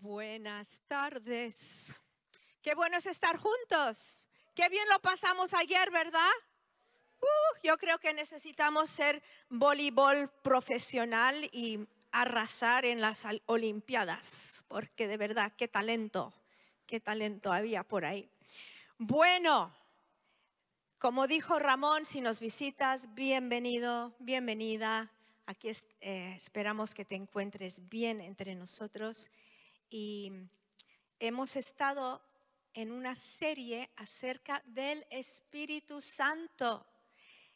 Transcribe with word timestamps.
Buenas 0.00 0.82
tardes. 0.88 1.94
Qué 2.60 2.74
bueno 2.74 2.98
es 2.98 3.06
estar 3.06 3.38
juntos. 3.38 4.28
Qué 4.54 4.68
bien 4.68 4.86
lo 4.90 5.00
pasamos 5.00 5.54
ayer, 5.54 5.90
¿verdad? 5.90 6.30
Uh, 7.18 7.58
yo 7.62 7.78
creo 7.78 7.98
que 7.98 8.12
necesitamos 8.12 8.90
ser 8.90 9.22
voleibol 9.48 10.30
profesional 10.42 11.48
y 11.50 11.88
arrasar 12.12 12.84
en 12.84 13.00
las 13.00 13.26
Olimpiadas, 13.46 14.64
porque 14.68 15.08
de 15.08 15.16
verdad, 15.16 15.54
qué 15.56 15.66
talento, 15.66 16.34
qué 16.86 17.00
talento 17.00 17.50
había 17.50 17.82
por 17.82 18.04
ahí. 18.04 18.28
Bueno, 18.98 19.74
como 20.98 21.26
dijo 21.26 21.58
Ramón, 21.58 22.04
si 22.04 22.20
nos 22.20 22.38
visitas, 22.38 23.14
bienvenido, 23.14 24.14
bienvenida. 24.18 25.10
Aquí 25.46 25.70
eh, 26.00 26.34
esperamos 26.36 26.94
que 26.94 27.06
te 27.06 27.14
encuentres 27.14 27.88
bien 27.88 28.20
entre 28.20 28.54
nosotros 28.54 29.30
y 29.90 30.32
hemos 31.18 31.56
estado 31.56 32.22
en 32.74 32.92
una 32.92 33.14
serie 33.14 33.90
acerca 33.96 34.62
del 34.66 35.06
Espíritu 35.10 36.02
Santo 36.02 36.86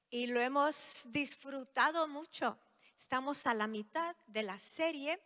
y 0.09 0.27
lo 0.27 0.41
hemos 0.41 1.03
disfrutado 1.07 2.09
mucho. 2.09 2.59
Estamos 2.99 3.47
a 3.47 3.55
la 3.55 3.67
mitad 3.67 4.17
de 4.27 4.43
la 4.43 4.59
serie 4.59 5.21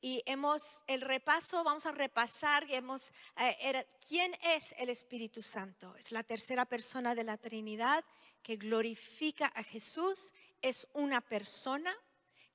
y 0.00 0.22
hemos 0.26 0.84
el 0.86 1.00
repaso, 1.00 1.64
vamos 1.64 1.86
a 1.86 1.92
repasar 1.92 2.64
hemos, 2.70 3.12
eh, 3.36 3.86
quién 4.06 4.36
es 4.42 4.74
el 4.78 4.90
Espíritu 4.90 5.42
Santo. 5.42 5.96
Es 5.96 6.12
la 6.12 6.22
tercera 6.22 6.64
persona 6.66 7.14
de 7.14 7.24
la 7.24 7.36
Trinidad 7.36 8.04
que 8.42 8.56
glorifica 8.56 9.46
a 9.46 9.62
Jesús, 9.62 10.32
es 10.62 10.86
una 10.92 11.20
persona 11.20 11.94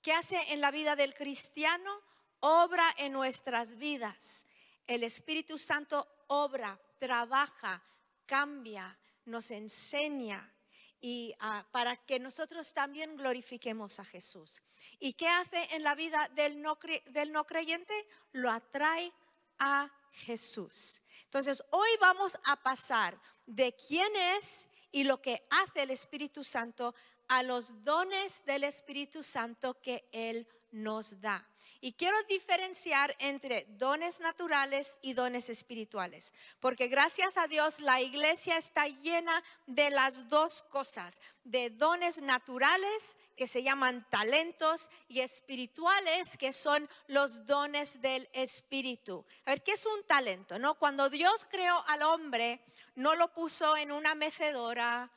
que 0.01 0.13
hace 0.13 0.37
en 0.53 0.61
la 0.61 0.71
vida 0.71 0.95
del 0.95 1.13
cristiano 1.13 2.01
obra 2.43 2.93
en 2.97 3.13
nuestras 3.13 3.77
vidas. 3.77 4.45
El 4.85 5.03
Espíritu 5.03 5.57
Santo 5.57 6.07
obra, 6.27 6.77
trabaja, 6.99 7.81
cambia, 8.25 8.97
nos 9.25 9.49
enseña 9.51 10.51
y 10.99 11.33
ah, 11.39 11.65
para 11.71 11.95
que 11.95 12.19
nosotros 12.19 12.73
también 12.73 13.15
glorifiquemos 13.15 13.99
a 13.99 14.05
Jesús. 14.05 14.61
¿Y 14.99 15.13
qué 15.13 15.27
hace 15.27 15.67
en 15.71 15.83
la 15.83 15.95
vida 15.95 16.29
del 16.35 16.61
no, 16.61 16.77
del 17.07 17.31
no 17.31 17.45
creyente? 17.45 17.93
Lo 18.33 18.51
atrae 18.51 19.13
a 19.59 19.89
Jesús. 20.11 21.01
Entonces, 21.23 21.63
hoy 21.71 21.89
vamos 22.01 22.37
a 22.45 22.57
pasar 22.57 23.19
de 23.45 23.73
quién 23.73 24.13
es 24.37 24.67
y 24.91 25.05
lo 25.05 25.21
que 25.21 25.45
hace 25.49 25.83
el 25.83 25.91
Espíritu 25.91 26.43
Santo 26.43 26.93
a 27.29 27.41
los 27.41 27.83
dones 27.83 28.43
del 28.45 28.65
Espíritu 28.65 29.23
Santo 29.23 29.81
que 29.81 30.09
Él 30.11 30.47
nos 30.73 31.21
da. 31.21 31.47
Y 31.79 31.93
quiero 31.93 32.21
diferenciar 32.23 33.15
entre 33.19 33.65
dones 33.69 34.19
naturales 34.19 34.97
y 35.01 35.13
dones 35.13 35.49
espirituales, 35.49 36.33
porque 36.59 36.87
gracias 36.87 37.37
a 37.37 37.47
Dios 37.47 37.79
la 37.79 38.01
iglesia 38.01 38.57
está 38.57 38.87
llena 38.87 39.43
de 39.67 39.89
las 39.89 40.27
dos 40.27 40.63
cosas, 40.63 41.21
de 41.43 41.69
dones 41.69 42.21
naturales 42.21 43.17
que 43.37 43.47
se 43.47 43.63
llaman 43.63 44.07
talentos 44.09 44.89
y 45.07 45.19
espirituales 45.19 46.37
que 46.37 46.53
son 46.53 46.89
los 47.07 47.45
dones 47.45 48.01
del 48.01 48.29
espíritu. 48.33 49.25
A 49.45 49.51
ver, 49.51 49.63
¿qué 49.63 49.73
es 49.73 49.85
un 49.85 50.03
talento? 50.03 50.57
No, 50.57 50.75
cuando 50.75 51.09
Dios 51.09 51.45
creó 51.49 51.83
al 51.87 52.01
hombre, 52.01 52.61
no 52.95 53.15
lo 53.15 53.33
puso 53.33 53.77
en 53.77 53.91
una 53.91 54.15
mecedora, 54.15 55.11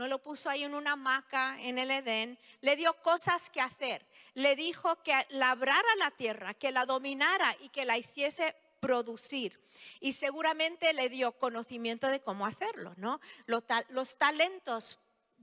no 0.00 0.08
lo 0.08 0.18
puso 0.18 0.48
ahí 0.48 0.64
en 0.64 0.74
una 0.74 0.92
hamaca 0.92 1.60
en 1.60 1.78
el 1.78 1.90
Edén, 1.90 2.38
le 2.62 2.74
dio 2.74 2.94
cosas 3.02 3.50
que 3.50 3.60
hacer. 3.60 4.06
Le 4.32 4.56
dijo 4.56 4.96
que 5.02 5.12
labrara 5.28 5.94
la 5.98 6.10
tierra, 6.10 6.54
que 6.54 6.72
la 6.72 6.86
dominara 6.86 7.54
y 7.60 7.68
que 7.68 7.84
la 7.84 7.98
hiciese 7.98 8.56
producir. 8.80 9.60
Y 10.00 10.12
seguramente 10.12 10.94
le 10.94 11.10
dio 11.10 11.32
conocimiento 11.32 12.06
de 12.06 12.20
cómo 12.20 12.46
hacerlo, 12.46 12.94
¿no? 12.96 13.20
Los, 13.44 14.16
talentos 14.16 14.98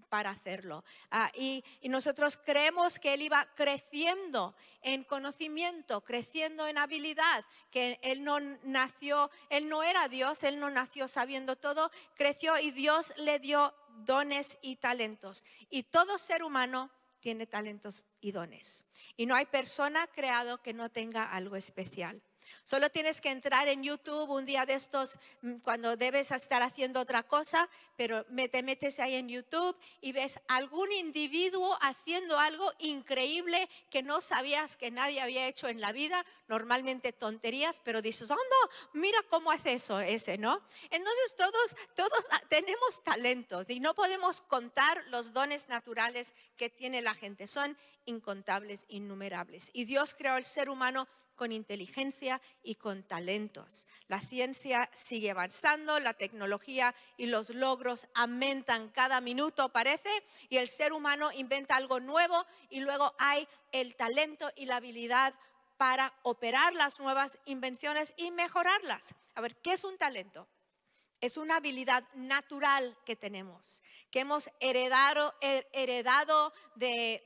para 0.09 0.31
hacerlo. 0.31 0.84
Ah, 1.12 1.31
y, 1.35 1.63
y, 1.81 1.90
nosotros 1.90 2.35
creemos 2.44 2.97
que 2.97 3.13
él 3.13 3.22
iba 3.22 3.47
creciendo 3.53 4.56
en 4.81 5.03
conocimiento, 5.03 6.01
creciendo 6.01 6.66
en 6.66 6.79
habilidad, 6.79 7.46
que 7.69 8.00
él 8.01 8.23
no 8.23 8.40
nació, 8.40 9.29
él 9.51 9.69
no 9.69 9.84
era 9.84 10.07
Dios, 10.07 10.44
él 10.44 10.59
no 10.59 10.72
nació 10.72 11.07
sabiendo 11.07 11.57
todo, 11.57 11.91
creció 12.16 12.57
y 12.57 12.72
Dios 12.72 13.13
le 13.17 13.38
dio 13.38 13.75
dones 14.06 14.58
y 14.62 14.78
talentos. 14.78 15.46
Y 15.69 15.84
todo 15.84 16.18
ser 16.18 16.44
humano 16.44 16.91
tiene 17.19 17.47
talentos 17.47 18.06
y 18.22 18.31
dones. 18.31 18.85
Y 19.16 19.25
no 19.25 19.35
hay 19.35 19.46
persona 19.46 20.08
creado 20.08 20.62
que 20.62 20.74
no 20.74 20.90
tenga 20.90 21.31
algo 21.31 21.56
especial. 21.56 22.22
Solo 22.63 22.90
tienes 22.90 23.22
que 23.22 23.30
entrar 23.30 23.68
en 23.68 23.84
YouTube 23.84 24.30
un 24.30 24.46
día 24.46 24.66
de 24.66 24.74
estos 24.74 25.19
mm, 25.41 25.58
cuando 25.59 25.97
debes 25.97 26.31
estar 26.31 26.62
haciendo 26.62 27.00
otra 27.00 27.24
cosa, 27.24 27.69
pero 27.96 28.25
te 28.52 28.63
metes 28.63 29.00
ahí 29.00 29.16
en 29.16 29.30
YouTube 29.30 29.78
y 30.02 30.12
ves 30.12 30.40
algún 30.47 30.91
individuo 30.91 31.78
haciendo 31.81 32.38
algo 32.40 32.72
increíble 32.80 33.69
que 33.90 34.03
no 34.03 34.22
sabías 34.22 34.78
que 34.78 34.91
nadie 34.91 35.22
había 35.22 35.47
hecho 35.47 35.68
en 35.68 35.81
la 35.81 35.91
vida, 35.91 36.25
normalmente 36.47 37.13
tonterías, 37.13 37.81
pero 37.84 38.02
dices, 38.02 38.30
oh 38.31 38.38
mira 38.94 39.19
cómo 39.29 39.52
hace 39.52 39.74
eso 39.74 40.00
ese, 40.00 40.38
¿no? 40.38 40.62
Entonces 40.90 41.35
todos, 41.35 41.75
todos 41.96 42.28
tenemos 42.50 43.03
talentos 43.03 43.69
y 43.69 43.79
no 43.79 43.94
podemos 43.94 44.41
contar 44.41 45.03
los 45.08 45.34
dones 45.34 45.69
naturales 45.69 46.34
que 46.56 46.69
tiene 46.69 47.02
la 47.02 47.14
gente, 47.14 47.47
son 47.47 47.78
incontables, 48.06 48.85
innumerables. 48.88 49.69
Y 49.74 49.85
Dios 49.85 50.14
creó 50.14 50.34
al 50.34 50.46
ser 50.46 50.69
humano 50.69 51.08
con 51.38 51.53
inteligencia 51.53 52.42
y 52.62 52.75
con 52.75 53.03
talentos. 53.03 53.88
La 54.08 54.20
ciencia 54.20 54.90
sigue 54.94 55.31
avanzando, 55.31 56.02
la 56.02 56.14
tecnología 56.14 56.94
y 57.16 57.28
los 57.28 57.52
logros 57.52 58.08
aumentan 58.16 58.90
cada 58.90 59.22
minuto, 59.22 59.70
parece, 59.70 60.09
y 60.50 60.58
el 60.58 60.68
ser 60.68 60.92
humano 60.92 61.31
inventa 61.31 61.78
algo 61.78 62.02
nuevo 62.02 62.46
y 62.70 62.81
luego 62.81 63.16
hay 63.18 63.47
el 63.72 63.96
talento 63.96 64.52
y 64.58 64.66
la 64.66 64.76
habilidad 64.78 65.34
para 65.78 66.12
operar 66.24 66.74
las 66.74 67.00
nuevas 67.00 67.38
invenciones 67.46 68.14
y 68.18 68.31
mejorarlas. 68.31 69.14
A 69.36 69.42
ver, 69.42 69.56
¿qué 69.58 69.74
es 69.74 69.84
un 69.84 69.97
talento? 69.97 70.47
Es 71.22 71.38
una 71.38 71.56
habilidad 71.56 72.03
natural 72.14 72.97
que 73.06 73.16
tenemos, 73.16 73.81
que 74.12 74.20
hemos 74.20 74.50
heredado, 74.59 75.34
de 76.76 77.24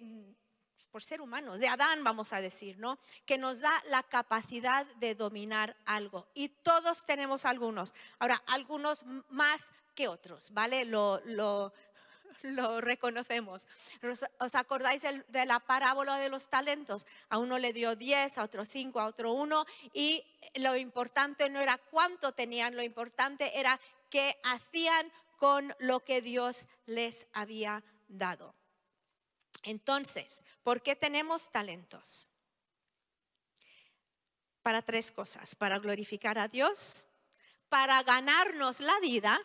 por 0.87 1.03
ser 1.03 1.21
humanos, 1.21 1.59
de 1.59 1.67
Adán 1.67 2.03
vamos 2.03 2.33
a 2.33 2.41
decir, 2.41 2.77
¿no? 2.77 2.99
Que 3.25 3.37
nos 3.37 3.59
da 3.59 3.71
la 3.87 4.03
capacidad 4.03 4.85
de 4.97 5.15
dominar 5.15 5.75
algo. 5.85 6.27
Y 6.33 6.49
todos 6.49 7.05
tenemos 7.05 7.45
algunos. 7.45 7.93
Ahora, 8.19 8.41
algunos 8.47 9.05
más 9.29 9.71
que 9.95 10.07
otros, 10.07 10.51
¿vale? 10.53 10.85
Lo, 10.85 11.21
lo, 11.25 11.71
reconocemos. 12.81 13.67
¿Os 14.39 14.55
acordáis 14.55 15.03
de 15.27 15.45
la 15.45 15.59
parábola 15.59 16.17
de 16.17 16.29
los 16.29 16.49
talentos? 16.49 17.05
A 17.29 17.37
uno 17.37 17.59
le 17.59 17.73
dio 17.73 17.95
10, 17.95 18.37
a 18.37 18.43
otro 18.43 18.65
5, 18.65 18.99
a 18.99 19.05
otro 19.05 19.33
1 19.33 19.65
y 19.93 20.23
lo 20.55 20.75
importante 20.75 21.49
no 21.49 21.59
era 21.59 21.77
cuánto 21.77 22.31
tenían, 22.31 22.75
lo 22.75 22.83
importante 22.83 23.59
era 23.59 23.79
qué 24.09 24.39
hacían 24.43 25.11
con 25.37 25.75
lo 25.79 26.01
que 26.01 26.21
Dios 26.21 26.67
les 26.85 27.27
había 27.33 27.83
dado. 28.07 28.53
Entonces, 29.63 30.43
¿por 30.63 30.81
qué 30.81 30.95
tenemos 30.95 31.51
talentos? 31.51 32.29
Para 34.63 34.81
tres 34.81 35.11
cosas, 35.11 35.55
para 35.55 35.79
glorificar 35.79 36.37
a 36.37 36.47
Dios, 36.47 37.05
para 37.69 38.01
ganarnos 38.03 38.79
la 38.79 38.99
vida 38.99 39.39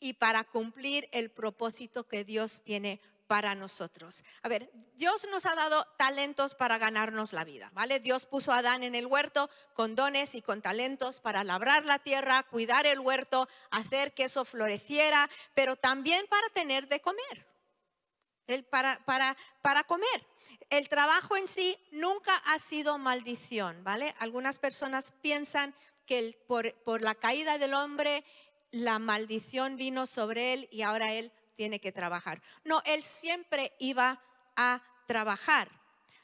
y 0.00 0.14
para 0.14 0.44
cumplir 0.44 1.08
el 1.12 1.30
propósito 1.30 2.06
que 2.06 2.24
Dios 2.24 2.62
tiene 2.62 3.00
para 3.26 3.54
nosotros. 3.54 4.24
A 4.42 4.48
ver, 4.48 4.70
Dios 4.94 5.26
nos 5.30 5.44
ha 5.46 5.54
dado 5.54 5.86
talentos 5.98 6.54
para 6.54 6.78
ganarnos 6.78 7.32
la 7.32 7.44
vida, 7.44 7.70
¿vale? 7.74 8.00
Dios 8.00 8.24
puso 8.24 8.52
a 8.52 8.58
Adán 8.58 8.82
en 8.82 8.94
el 8.94 9.06
huerto 9.06 9.50
con 9.74 9.94
dones 9.94 10.34
y 10.34 10.42
con 10.42 10.62
talentos 10.62 11.20
para 11.20 11.44
labrar 11.44 11.84
la 11.84 11.98
tierra, 11.98 12.42
cuidar 12.44 12.86
el 12.86 13.00
huerto, 13.00 13.46
hacer 13.70 14.14
que 14.14 14.24
eso 14.24 14.46
floreciera, 14.46 15.28
pero 15.54 15.76
también 15.76 16.26
para 16.28 16.48
tener 16.48 16.88
de 16.88 17.00
comer 17.00 17.46
para, 18.70 18.98
para, 19.04 19.36
para 19.62 19.84
comer. 19.84 20.26
El 20.70 20.88
trabajo 20.88 21.36
en 21.36 21.46
sí 21.46 21.78
nunca 21.90 22.34
ha 22.46 22.58
sido 22.58 22.98
maldición, 22.98 23.84
¿vale? 23.84 24.14
Algunas 24.18 24.58
personas 24.58 25.12
piensan 25.20 25.74
que 26.06 26.38
por, 26.46 26.74
por 26.84 27.02
la 27.02 27.14
caída 27.14 27.58
del 27.58 27.74
hombre 27.74 28.24
la 28.70 28.98
maldición 28.98 29.76
vino 29.76 30.06
sobre 30.06 30.52
él 30.52 30.68
y 30.70 30.82
ahora 30.82 31.12
él 31.12 31.32
tiene 31.56 31.80
que 31.80 31.92
trabajar. 31.92 32.42
No, 32.64 32.82
él 32.84 33.02
siempre 33.02 33.72
iba 33.78 34.22
a 34.56 34.82
trabajar. 35.06 35.68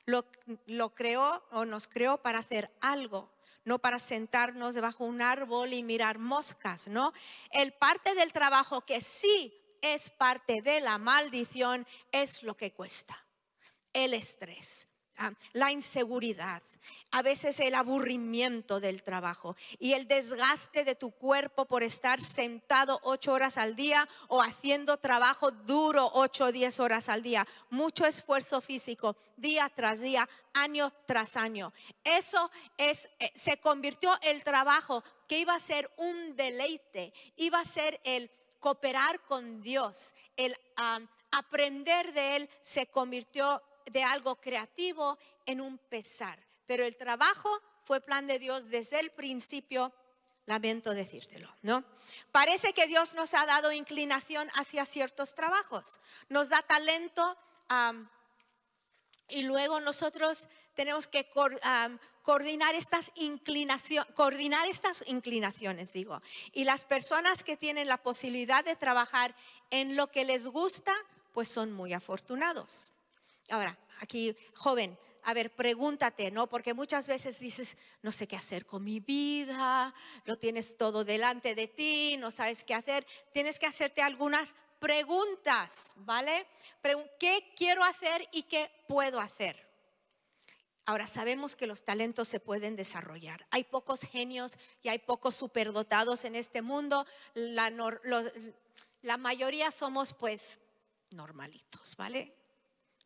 Lo, 0.07 0.27
lo, 0.67 0.95
creó 0.95 1.43
o 1.51 1.65
nos 1.65 1.89
creó 1.89 2.19
para 2.19 2.39
hacer 2.39 2.71
algo, 2.83 3.33
no 3.65 3.79
para 3.79 3.99
sentarnos 3.99 4.75
debajo 4.75 5.05
de 5.05 5.11
un 5.11 5.23
árbol 5.23 5.73
y 5.73 5.83
mirar 5.83 6.19
moscas, 6.19 6.89
¿no? 6.89 7.15
El 7.51 7.73
parte 7.73 8.15
del 8.15 8.33
trabajo 8.33 8.83
que 8.83 9.01
sí 9.01 9.64
es 9.85 10.09
parte 10.09 10.63
de 10.63 10.81
la 10.81 10.97
maldición, 10.97 11.87
es 12.11 12.43
lo 12.43 12.57
que 12.57 12.73
cuesta. 12.73 13.23
El 13.93 14.15
estrés, 14.15 14.89
ah, 15.19 15.33
la 15.53 15.71
inseguridad, 15.71 16.63
a 17.11 17.23
veces 17.23 17.61
el 17.61 17.75
aburrimiento 17.75 18.81
del 18.81 19.03
trabajo 19.03 19.57
y 19.79 19.93
el 19.93 20.09
desgaste 20.09 20.85
de 20.85 20.95
tu 20.95 21.11
cuerpo 21.11 21.67
por 21.67 21.83
estar 21.83 22.23
sentado 22.23 22.99
ocho 23.03 23.33
horas 23.33 23.59
al 23.59 23.77
día 23.77 24.09
o 24.29 24.43
haciendo 24.43 24.97
trabajo 24.97 25.51
duro 25.51 26.11
ocho 26.15 26.47
o 26.47 26.53
diez 26.53 26.81
horas 26.81 27.09
al 27.11 27.23
día. 27.23 27.47
Mucho 27.69 28.07
esfuerzo 28.07 28.61
físico, 28.63 29.17
día 29.37 29.71
tras 29.75 30.01
día, 30.01 30.29
año 30.55 30.93
tras 31.07 31.37
año. 31.37 31.73
Eso 32.03 32.51
es, 32.79 33.09
eh, 33.19 33.31
se 33.35 33.59
convirtió 33.59 34.19
el 34.23 34.43
trabajo 34.43 35.05
que 35.29 35.39
iba 35.39 35.55
a 35.55 35.61
ser 35.61 35.91
un 35.99 36.37
deleite, 36.37 37.13
iba 37.37 37.61
a 37.61 37.65
ser 37.65 38.01
el 38.05 38.31
cooperar 38.65 39.21
con 39.25 39.61
Dios, 39.61 40.15
el 40.39 40.57
ah, 40.77 40.99
aprender 41.33 42.15
de 42.15 42.37
Él, 42.37 42.51
se 42.63 42.87
convirtió 42.87 43.63
de 43.85 44.03
algo 44.03 44.37
creativo 44.37 45.19
en 45.45 45.61
un 45.61 45.77
pesar. 45.77 46.39
Pero 46.65 46.83
el 46.83 46.97
trabajo 46.97 47.61
fue 47.85 48.01
plan 48.01 48.27
de 48.27 48.39
Dios 48.39 48.71
desde 48.71 49.01
el 49.01 49.11
principio. 49.11 49.93
Lamento 50.47 50.95
decírtelo, 50.95 51.55
¿no? 51.61 51.85
Parece 52.33 52.73
que 52.73 52.87
Dios 52.87 53.13
nos 53.13 53.35
ha 53.35 53.45
dado 53.45 53.71
inclinación 53.71 54.49
hacia 54.55 54.87
ciertos 54.87 55.35
trabajos. 55.35 56.01
Nos 56.31 56.49
da 56.49 56.63
talento 56.63 57.37
y 59.29 59.43
luego 59.43 59.79
nosotros 59.81 60.49
tenemos 60.73 61.07
que 61.07 61.29
coordinar 62.25 62.75
estas 62.75 63.13
coordinar 64.15 64.67
estas 64.67 65.05
inclinaciones, 65.07 65.93
digo. 65.93 66.21
Y 66.53 66.65
las 66.65 66.85
personas 66.85 67.45
que 67.45 67.57
tienen 67.57 67.87
la 67.87 67.99
posibilidad 67.99 68.65
de 68.65 68.75
trabajar 68.75 69.37
en 69.71 69.95
lo 69.95 70.09
que 70.09 70.25
les 70.25 70.49
gusta, 70.49 70.95
pues 71.33 71.49
son 71.49 71.71
muy 71.71 71.93
afortunados. 71.93 72.91
Ahora, 73.51 73.79
aquí, 74.01 74.35
joven, 74.55 74.99
a 75.23 75.35
ver, 75.35 75.55
pregúntate, 75.55 76.31
¿no? 76.31 76.47
Porque 76.49 76.73
muchas 76.73 77.07
veces 77.07 77.39
dices, 77.39 77.77
no 78.03 78.11
sé 78.11 78.27
qué 78.27 78.37
hacer 78.37 78.65
con 78.65 78.83
mi 78.83 79.01
vida, 79.01 79.95
lo 80.25 80.39
tienes 80.39 80.79
todo 80.79 81.05
delante 81.05 81.55
de 81.55 81.69
ti, 81.69 82.17
no 82.19 82.31
sabes 82.31 82.65
qué 82.65 82.75
hacer. 82.75 83.07
Tienes 83.33 83.59
que 83.59 83.67
hacerte 83.67 84.01
algunas 84.01 84.55
preguntas, 84.79 85.93
¿vale? 85.97 86.47
¿Qué 87.19 87.53
quiero 87.55 87.85
hacer 87.85 88.27
y 88.33 88.45
qué 88.45 88.71
puedo 88.89 89.21
hacer? 89.21 89.74
Ahora 90.87 91.07
sabemos 91.07 91.57
que 91.57 91.67
los 91.67 91.85
talentos 91.85 92.29
se 92.29 92.41
pueden 92.41 92.77
desarrollar. 92.77 93.47
Hay 93.51 93.65
pocos 93.65 94.03
genios 94.03 94.59
y 94.83 94.89
hay 94.89 94.99
pocos 94.99 95.35
superdotados 95.35 96.25
en 96.25 96.35
este 96.35 96.61
mundo. 96.61 97.07
La, 97.33 97.71
mayoría 99.17 99.71
somos 99.71 100.13
pues 100.13 100.61
normalitos, 101.11 101.97
¿vale? 101.97 102.35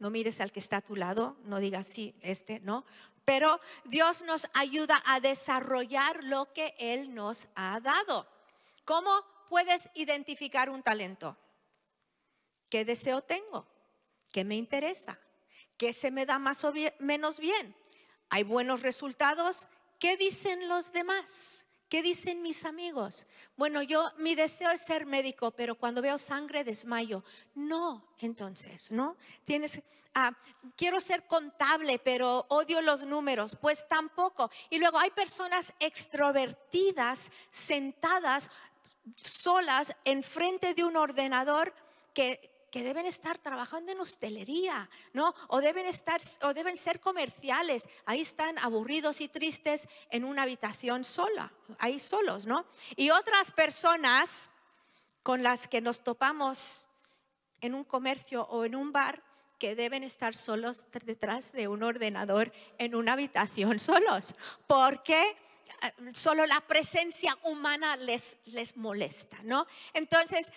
No 0.01 0.11
mires 0.11 0.41
al 0.41 0.51
que 0.51 0.59
está 0.59 0.79
a 0.79 0.83
tu 0.83 0.97
lado, 0.97 1.37
no 1.45 1.61
digas 1.61 1.87
sí, 1.87 2.17
este, 2.21 2.59
no. 2.61 2.85
Pero 3.25 3.61
Dios 3.85 4.23
nos 4.23 4.49
ayuda 4.55 5.01
a 5.07 5.21
desarrollar 5.21 6.25
lo 6.25 6.53
que 6.53 6.75
Él 6.79 7.15
nos 7.15 7.47
ha 7.55 7.79
dado. 7.81 8.27
¿Cómo 8.85 9.25
puedes 9.49 9.89
identificar 9.95 10.69
un 10.69 10.83
talento? 10.83 11.37
¿Qué 12.69 12.85
deseo 12.85 13.23
tengo? 13.23 13.67
¿Qué 14.33 14.45
me 14.45 14.57
interesa? 14.57 15.19
¿Qué 15.79 15.93
se 15.93 16.11
me 16.11 16.27
da 16.27 16.39
más 16.39 16.65
o 16.65 16.73
menos 16.99 17.39
bien? 17.39 17.75
¿Hay 18.29 18.43
buenos 18.43 18.83
resultados? 18.83 19.69
¿Qué 19.99 20.17
dicen 20.17 20.69
los 20.69 20.93
demás? 20.93 21.65
¿Qué 21.89 22.03
dicen 22.03 22.43
mis 22.43 22.67
amigos? 22.67 23.27
Bueno, 23.57 23.81
yo 23.83 24.13
mi 24.19 24.35
deseo 24.35 24.71
es 24.71 24.83
ser 24.83 25.07
médico, 25.07 25.53
pero 25.53 25.77
cuando 25.77 26.03
veo 26.03 26.19
sangre 26.19 26.65
desmayo. 26.65 27.25
No, 27.55 28.13
entonces, 28.19 28.93
¿no? 28.93 29.17
Tienes, 29.45 29.81
ah, 30.15 30.37
quiero 30.77 31.01
ser 31.01 31.27
contable, 31.27 31.99
pero 31.99 32.45
odio 32.51 32.83
los 32.83 33.05
números. 33.05 33.57
Pues 33.59 33.89
tampoco. 33.89 34.51
Y 34.69 34.79
luego 34.79 34.99
hay 34.99 35.11
personas 35.11 35.73
extrovertidas 35.79 37.31
sentadas 37.51 38.51
solas 39.23 39.95
enfrente 40.05 40.75
de 40.75 40.85
un 40.85 40.97
ordenador 40.97 41.73
que 42.13 42.58
que 42.71 42.83
deben 42.83 43.07
estar 43.07 43.39
trabajando 43.39 43.93
en 43.93 44.01
hostelería, 44.01 44.89
¿no? 45.13 45.35
O 45.49 45.61
deben 45.61 45.87
estar 45.87 46.21
o 46.43 46.55
deben 46.55 46.77
ser 46.77 47.01
comerciales. 47.01 47.89
Ahí 48.05 48.21
están 48.21 48.59
aburridos 48.59 49.21
y 49.21 49.29
tristes 49.29 49.89
en 50.11 50.25
una 50.25 50.43
habitación 50.43 51.05
sola, 51.05 51.53
ahí 51.79 51.99
solos, 51.99 52.47
¿no? 52.47 52.67
Y 52.97 53.11
otras 53.11 53.53
personas 53.53 54.51
con 55.23 55.43
las 55.43 55.69
que 55.69 55.81
nos 55.81 56.01
topamos 56.01 56.89
en 57.61 57.75
un 57.75 57.85
comercio 57.85 58.43
o 58.45 58.65
en 58.65 58.75
un 58.75 58.93
bar 58.93 59.23
que 59.59 59.75
deben 59.75 60.05
estar 60.05 60.37
solos 60.37 60.87
detrás 61.05 61.53
de 61.53 61.69
un 61.69 61.83
ordenador 61.83 62.53
en 62.79 62.95
una 62.95 63.15
habitación 63.15 63.79
solos, 63.81 64.35
porque 64.67 65.37
eh, 65.83 65.93
solo 66.13 66.47
la 66.47 66.61
presencia 66.61 67.37
humana 67.43 67.97
les, 67.97 68.39
les 68.47 68.77
molesta, 68.77 69.39
¿no? 69.43 69.67
Entonces, 69.93 70.53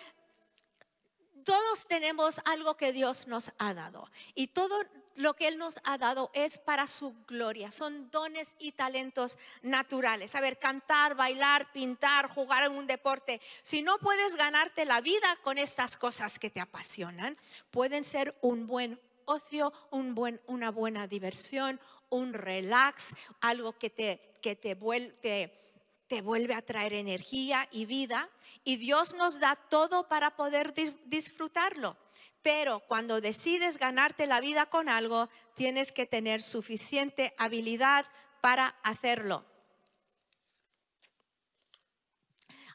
todos 1.44 1.88
tenemos 1.88 2.40
algo 2.44 2.76
que 2.76 2.92
Dios 2.92 3.26
nos 3.26 3.52
ha 3.58 3.74
dado 3.74 4.10
y 4.34 4.48
todo 4.48 4.82
lo 5.16 5.34
que 5.34 5.48
Él 5.48 5.58
nos 5.58 5.80
ha 5.84 5.98
dado 5.98 6.30
es 6.32 6.58
para 6.58 6.86
su 6.86 7.14
gloria. 7.26 7.70
Son 7.70 8.10
dones 8.10 8.54
y 8.58 8.72
talentos 8.72 9.38
naturales. 9.62 10.34
A 10.34 10.40
ver, 10.40 10.58
cantar, 10.58 11.14
bailar, 11.14 11.70
pintar, 11.72 12.28
jugar 12.28 12.64
en 12.64 12.72
un 12.72 12.86
deporte. 12.86 13.40
Si 13.62 13.82
no 13.82 13.98
puedes 13.98 14.36
ganarte 14.36 14.84
la 14.84 15.00
vida 15.00 15.38
con 15.42 15.58
estas 15.58 15.96
cosas 15.96 16.38
que 16.38 16.50
te 16.50 16.60
apasionan, 16.60 17.36
pueden 17.70 18.04
ser 18.04 18.36
un 18.40 18.66
buen 18.66 19.00
ocio, 19.24 19.72
un 19.90 20.14
buen, 20.14 20.40
una 20.46 20.70
buena 20.70 21.06
diversión, 21.06 21.80
un 22.08 22.34
relax, 22.34 23.14
algo 23.40 23.78
que 23.78 23.90
te, 23.90 24.38
que 24.42 24.56
te 24.56 24.74
vuelve 24.74 25.58
te 26.06 26.20
vuelve 26.20 26.54
a 26.54 26.62
traer 26.62 26.92
energía 26.92 27.68
y 27.70 27.86
vida 27.86 28.28
y 28.64 28.76
Dios 28.76 29.14
nos 29.14 29.40
da 29.40 29.56
todo 29.56 30.08
para 30.08 30.36
poder 30.36 30.74
disfrutarlo. 31.04 31.96
Pero 32.42 32.80
cuando 32.80 33.20
decides 33.20 33.78
ganarte 33.78 34.26
la 34.26 34.40
vida 34.40 34.66
con 34.66 34.88
algo, 34.88 35.28
tienes 35.54 35.92
que 35.92 36.06
tener 36.06 36.42
suficiente 36.42 37.34
habilidad 37.38 38.06
para 38.40 38.74
hacerlo. 38.82 39.44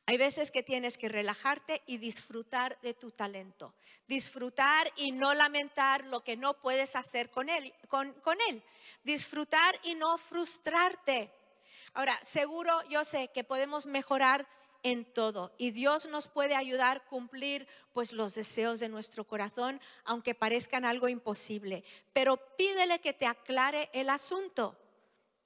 Hay 0.10 0.16
veces 0.16 0.52
que 0.52 0.64
tienes 0.64 0.98
que 0.98 1.10
relajarte 1.10 1.84
y 1.86 1.98
disfrutar 1.98 2.80
de 2.82 2.94
tu 2.94 3.12
talento. 3.12 3.76
Disfrutar 4.08 4.90
y 4.96 5.12
no 5.12 5.34
lamentar 5.34 6.06
lo 6.06 6.24
que 6.24 6.38
no 6.38 6.54
puedes 6.62 6.96
hacer 6.96 7.30
con 7.30 7.50
él. 7.50 7.74
Con, 7.90 8.14
con 8.22 8.38
él. 8.48 8.64
Disfrutar 9.04 9.78
y 9.84 9.96
no 9.96 10.18
frustrarte. 10.18 11.30
Ahora, 11.98 12.20
seguro 12.22 12.84
yo 12.90 13.04
sé 13.04 13.30
que 13.30 13.44
podemos 13.44 13.88
mejorar 13.88 14.48
en 14.84 15.04
todo 15.04 15.56
y 15.58 15.72
Dios 15.72 16.08
nos 16.08 16.28
puede 16.28 16.54
ayudar 16.54 16.98
a 16.98 17.06
cumplir 17.06 17.68
pues 17.92 18.12
los 18.12 18.36
deseos 18.36 18.80
de 18.80 18.88
nuestro 18.88 19.24
corazón, 19.24 19.82
aunque 20.04 20.36
parezcan 20.36 20.86
algo 20.86 21.10
imposible. 21.10 21.84
Pero 22.14 22.38
pídele 22.56 23.02
que 23.02 23.14
te 23.14 23.26
aclare 23.26 23.90
el 23.94 24.12
asunto. 24.12 24.78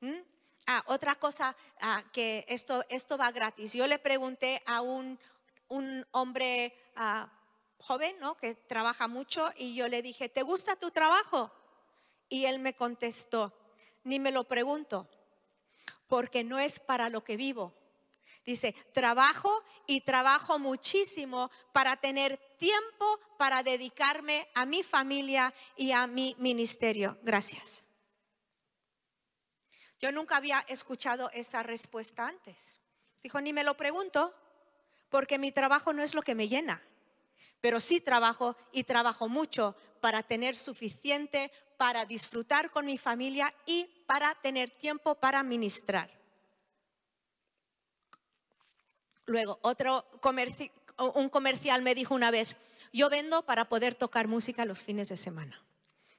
¿Mm? 0.02 0.20
Ah, 0.68 0.84
otra 0.88 1.16
cosa 1.16 1.56
ah, 1.80 2.04
que 2.12 2.44
esto, 2.50 2.84
esto 2.90 3.18
va 3.18 3.32
gratis. 3.32 3.72
Yo 3.72 3.88
le 3.88 3.98
pregunté 3.98 4.62
a 4.66 4.82
un, 4.82 5.18
un 5.70 6.06
hombre 6.12 6.76
ah, 6.98 7.32
joven, 7.78 8.20
¿no? 8.20 8.36
Que 8.36 8.56
trabaja 8.56 9.08
mucho 9.08 9.54
y 9.56 9.74
yo 9.74 9.88
le 9.88 10.02
dije, 10.02 10.28
¿te 10.28 10.42
gusta 10.42 10.76
tu 10.76 10.92
trabajo? 10.92 11.50
Y 12.28 12.44
él 12.44 12.60
me 12.60 12.76
contestó, 12.76 13.54
ni 14.04 14.20
me 14.20 14.34
lo 14.34 14.44
pregunto 14.44 15.08
porque 16.12 16.44
no 16.44 16.60
es 16.60 16.78
para 16.78 17.08
lo 17.08 17.24
que 17.24 17.38
vivo. 17.38 17.74
Dice, 18.46 18.76
trabajo 18.92 19.64
y 19.88 20.02
trabajo 20.02 20.60
muchísimo 20.60 21.50
para 21.72 21.96
tener 21.96 22.38
tiempo 22.58 23.18
para 23.38 23.64
dedicarme 23.64 24.50
a 24.54 24.66
mi 24.66 24.84
familia 24.84 25.54
y 25.78 25.94
a 25.94 26.08
mi 26.08 26.36
ministerio. 26.38 27.18
Gracias. 27.22 27.86
Yo 30.02 30.12
nunca 30.12 30.36
había 30.36 30.66
escuchado 30.68 31.32
esa 31.32 31.64
respuesta 31.64 32.28
antes. 32.28 32.82
Dijo, 33.24 33.40
ni 33.40 33.54
me 33.54 33.64
lo 33.64 33.78
pregunto, 33.78 34.36
porque 35.08 35.38
mi 35.38 35.54
trabajo 35.54 35.94
no 35.94 36.04
es 36.04 36.14
lo 36.14 36.24
que 36.24 36.36
me 36.36 36.50
llena, 36.50 36.84
pero 37.62 37.80
sí 37.80 38.02
trabajo 38.02 38.58
y 38.72 38.84
trabajo 38.84 39.30
mucho 39.30 39.76
para 40.02 40.24
tener 40.24 40.58
suficiente 40.58 41.52
para 41.82 42.06
disfrutar 42.06 42.70
con 42.70 42.86
mi 42.86 43.00
familia 43.00 43.52
y 43.66 43.86
para 44.06 44.36
tener 44.36 44.70
tiempo 44.70 45.16
para 45.16 45.42
ministrar. 45.42 46.12
Luego, 49.26 49.58
otro 49.64 50.06
un 51.16 51.30
comercial 51.30 51.82
me 51.82 51.96
dijo 51.96 52.14
una 52.14 52.30
vez, 52.30 52.56
yo 52.94 53.10
vendo 53.10 53.42
para 53.48 53.68
poder 53.68 53.96
tocar 53.96 54.28
música 54.28 54.64
los 54.64 54.84
fines 54.84 55.10
de 55.10 55.18
semana. 55.18 55.60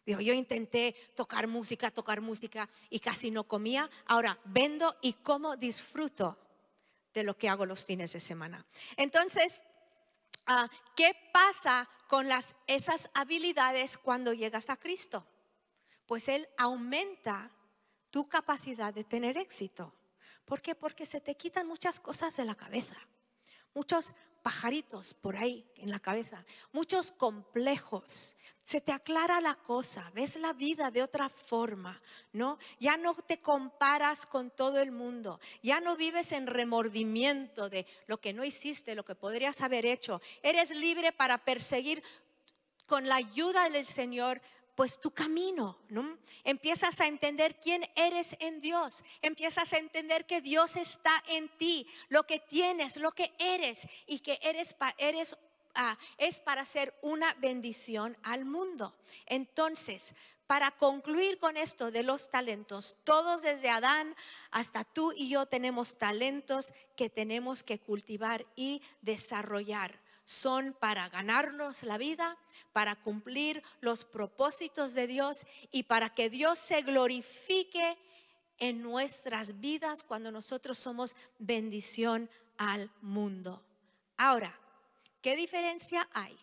Digo, 0.04 0.20
yo 0.20 0.32
intenté 0.32 0.96
tocar 1.14 1.46
música, 1.46 1.92
tocar 1.92 2.20
música 2.20 2.68
y 2.90 2.98
casi 2.98 3.30
no 3.30 3.44
comía. 3.44 3.88
Ahora 4.06 4.40
vendo 4.44 4.96
y 5.00 5.12
como 5.12 5.54
disfruto 5.54 6.38
de 7.14 7.22
lo 7.22 7.38
que 7.38 7.48
hago 7.48 7.66
los 7.66 7.84
fines 7.84 8.12
de 8.12 8.18
semana. 8.18 8.66
Entonces, 8.96 9.62
¿qué 10.96 11.14
pasa 11.32 11.88
con 12.08 12.28
las, 12.28 12.54
esas 12.66 13.10
habilidades 13.14 13.98
cuando 13.98 14.32
llegas 14.32 14.70
a 14.70 14.76
Cristo? 14.76 15.26
pues 16.12 16.28
Él 16.28 16.46
aumenta 16.58 17.50
tu 18.10 18.28
capacidad 18.28 18.92
de 18.92 19.02
tener 19.02 19.38
éxito. 19.38 19.94
¿Por 20.44 20.60
qué? 20.60 20.74
Porque 20.74 21.06
se 21.06 21.22
te 21.22 21.36
quitan 21.36 21.66
muchas 21.66 22.00
cosas 22.00 22.36
de 22.36 22.44
la 22.44 22.54
cabeza, 22.54 22.96
muchos 23.72 24.12
pajaritos 24.42 25.14
por 25.14 25.36
ahí 25.36 25.64
en 25.76 25.90
la 25.90 25.98
cabeza, 25.98 26.44
muchos 26.72 27.12
complejos. 27.12 28.36
Se 28.64 28.80
te 28.80 28.92
aclara 28.92 29.40
la 29.40 29.56
cosa, 29.56 30.10
ves 30.14 30.36
la 30.36 30.52
vida 30.52 30.90
de 30.90 31.02
otra 31.02 31.28
forma, 31.28 32.00
¿no? 32.32 32.58
Ya 32.78 32.96
no 32.96 33.14
te 33.14 33.40
comparas 33.40 34.24
con 34.24 34.50
todo 34.50 34.78
el 34.78 34.92
mundo, 34.92 35.40
ya 35.62 35.80
no 35.80 35.96
vives 35.96 36.30
en 36.30 36.46
remordimiento 36.46 37.68
de 37.68 37.86
lo 38.06 38.20
que 38.20 38.32
no 38.32 38.44
hiciste, 38.44 38.94
lo 38.94 39.04
que 39.04 39.16
podrías 39.16 39.60
haber 39.62 39.84
hecho. 39.84 40.20
Eres 40.42 40.70
libre 40.70 41.12
para 41.12 41.38
perseguir 41.38 42.02
con 42.86 43.08
la 43.08 43.16
ayuda 43.16 43.68
del 43.68 43.86
Señor 43.86 44.40
pues 44.82 44.98
tu 44.98 45.12
camino, 45.12 45.78
¿no? 45.90 46.18
Empiezas 46.42 47.00
a 47.00 47.06
entender 47.06 47.60
quién 47.60 47.88
eres 47.94 48.34
en 48.40 48.58
Dios, 48.58 49.04
empiezas 49.20 49.72
a 49.72 49.78
entender 49.78 50.26
que 50.26 50.40
Dios 50.40 50.74
está 50.74 51.22
en 51.28 51.48
ti, 51.56 51.86
lo 52.08 52.24
que 52.24 52.40
tienes, 52.40 52.96
lo 52.96 53.12
que 53.12 53.32
eres 53.38 53.86
y 54.08 54.18
que 54.18 54.40
eres, 54.42 54.74
eres 54.98 55.38
ah, 55.76 55.96
es 56.18 56.40
para 56.40 56.64
ser 56.64 56.98
una 57.00 57.32
bendición 57.34 58.18
al 58.24 58.44
mundo. 58.44 58.96
Entonces, 59.26 60.16
para 60.48 60.72
concluir 60.72 61.38
con 61.38 61.56
esto 61.56 61.92
de 61.92 62.02
los 62.02 62.28
talentos, 62.28 62.98
todos 63.04 63.42
desde 63.42 63.70
Adán 63.70 64.16
hasta 64.50 64.82
tú 64.82 65.12
y 65.12 65.28
yo 65.28 65.46
tenemos 65.46 65.96
talentos 65.96 66.74
que 66.96 67.08
tenemos 67.08 67.62
que 67.62 67.78
cultivar 67.78 68.46
y 68.56 68.82
desarrollar 69.00 70.01
son 70.32 70.72
para 70.72 71.08
ganarnos 71.08 71.82
la 71.82 71.98
vida, 71.98 72.36
para 72.72 72.96
cumplir 72.96 73.62
los 73.80 74.04
propósitos 74.04 74.94
de 74.94 75.06
Dios 75.06 75.46
y 75.70 75.84
para 75.84 76.12
que 76.12 76.30
Dios 76.30 76.58
se 76.58 76.82
glorifique 76.82 77.98
en 78.58 78.82
nuestras 78.82 79.60
vidas 79.60 80.02
cuando 80.02 80.32
nosotros 80.32 80.78
somos 80.78 81.14
bendición 81.38 82.30
al 82.56 82.90
mundo. 83.00 83.62
Ahora, 84.16 84.58
¿qué 85.20 85.36
diferencia 85.36 86.08
hay 86.12 86.36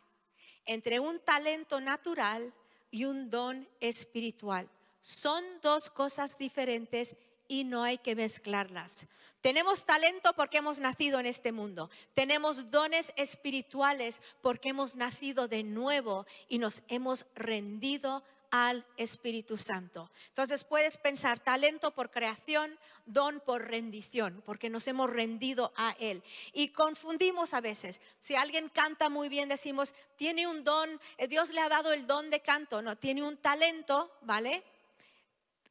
entre 0.66 1.00
un 1.00 1.20
talento 1.20 1.82
natural 1.82 2.54
y 2.92 3.06
un 3.06 3.30
don 3.30 3.68
espiritual? 3.80 4.70
Son 5.02 5.44
dos 5.62 5.90
cosas 5.90 6.38
diferentes 6.38 7.16
y 7.50 7.66
no 7.66 7.84
hay 7.84 7.98
que 7.98 8.16
mezclarlas. 8.16 9.08
Tenemos 9.42 9.86
talento 9.86 10.34
porque 10.34 10.60
hemos 10.60 10.80
nacido 10.80 11.20
en 11.20 11.26
este 11.26 11.52
mundo. 11.52 11.90
Tenemos 12.14 12.72
dones 12.72 13.12
espirituales 13.18 14.22
porque 14.42 14.70
hemos 14.70 14.96
nacido 14.96 15.50
de 15.50 15.64
nuevo 15.64 16.26
y 16.48 16.60
nos 16.60 16.84
hemos 16.88 17.26
rendido 17.36 18.24
al 18.52 18.86
Espíritu 18.98 19.58
Santo. 19.58 20.10
Entonces 20.28 20.64
puedes 20.64 20.98
pensar 20.98 21.40
talento 21.40 21.92
por 21.92 22.12
creación, 22.12 22.78
don 23.06 23.40
por 23.40 23.68
rendición, 23.68 24.42
porque 24.46 24.70
nos 24.70 24.88
hemos 24.88 25.10
rendido 25.10 25.72
a 25.76 25.96
Él. 26.00 26.24
Y 26.54 26.70
confundimos 26.70 27.54
a 27.54 27.62
veces. 27.62 28.02
Si 28.20 28.36
alguien 28.36 28.70
canta 28.70 29.10
muy 29.10 29.30
bien, 29.30 29.50
decimos, 29.50 29.94
tiene 30.16 30.48
un 30.48 30.64
don, 30.64 31.00
eh, 31.18 31.28
Dios 31.28 31.52
le 31.52 31.62
ha 31.62 31.70
dado 31.70 31.94
el 31.94 32.08
don 32.08 32.30
de 32.30 32.42
canto, 32.42 32.82
no, 32.82 32.98
tiene 32.98 33.24
un 33.24 33.38
talento, 33.38 34.12
¿vale? 34.22 34.64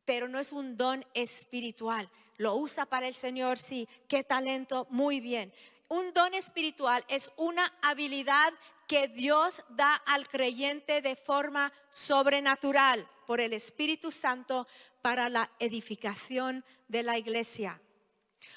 Pero 0.08 0.26
no 0.26 0.38
es 0.38 0.52
un 0.52 0.78
don 0.78 1.04
espiritual. 1.12 2.08
Lo 2.38 2.56
usa 2.56 2.86
para 2.86 3.06
el 3.06 3.14
Señor, 3.14 3.58
sí. 3.58 3.86
Qué 4.08 4.24
talento, 4.24 4.86
muy 4.88 5.20
bien. 5.20 5.52
Un 5.88 6.14
don 6.14 6.32
espiritual 6.32 7.04
es 7.08 7.30
una 7.36 7.74
habilidad 7.82 8.54
que 8.86 9.08
Dios 9.08 9.62
da 9.68 9.96
al 10.06 10.26
creyente 10.26 11.02
de 11.02 11.14
forma 11.14 11.74
sobrenatural 11.90 13.06
por 13.26 13.38
el 13.38 13.52
Espíritu 13.52 14.10
Santo 14.10 14.66
para 15.02 15.28
la 15.28 15.50
edificación 15.58 16.64
de 16.88 17.02
la 17.02 17.18
iglesia. 17.18 17.78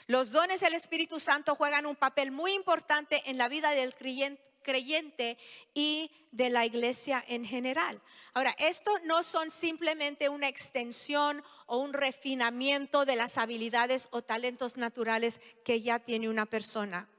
Los 0.08 0.31
dones 0.31 0.62
del 0.62 0.74
Espíritu 0.74 1.20
Santo 1.20 1.55
juegan 1.55 1.86
un 1.86 1.98
papel 1.98 2.31
muy 2.31 2.53
importante 2.53 3.29
en 3.29 3.38
la 3.38 3.50
vida 3.50 3.72
del 3.72 3.93
creyente 3.93 4.50
creyente 4.62 5.38
y 5.74 6.12
de 6.32 6.50
la 6.50 6.65
iglesia 6.65 7.24
en 7.27 7.46
general. 7.46 8.01
Ahora, 8.34 8.56
esto 8.58 8.91
no 9.03 9.24
son 9.24 9.51
simplemente 9.51 10.30
una 10.30 10.48
extensión 10.48 11.44
o 11.65 11.77
un 11.77 11.94
refinamiento 11.94 13.06
de 13.06 13.15
las 13.15 13.38
habilidades 13.38 14.08
o 14.12 14.22
talentos 14.22 14.77
naturales 14.77 15.41
que 15.65 15.82
ya 15.82 16.00
tiene 16.00 16.30
una 16.30 16.46
persona. 16.46 17.10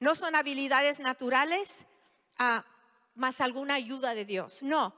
No 0.00 0.14
son 0.14 0.34
habilidades 0.34 1.00
naturales 1.00 1.86
ah, 2.38 2.64
más 3.14 3.40
alguna 3.40 3.74
ayuda 3.74 4.14
de 4.14 4.24
Dios. 4.24 4.62
No, 4.62 4.94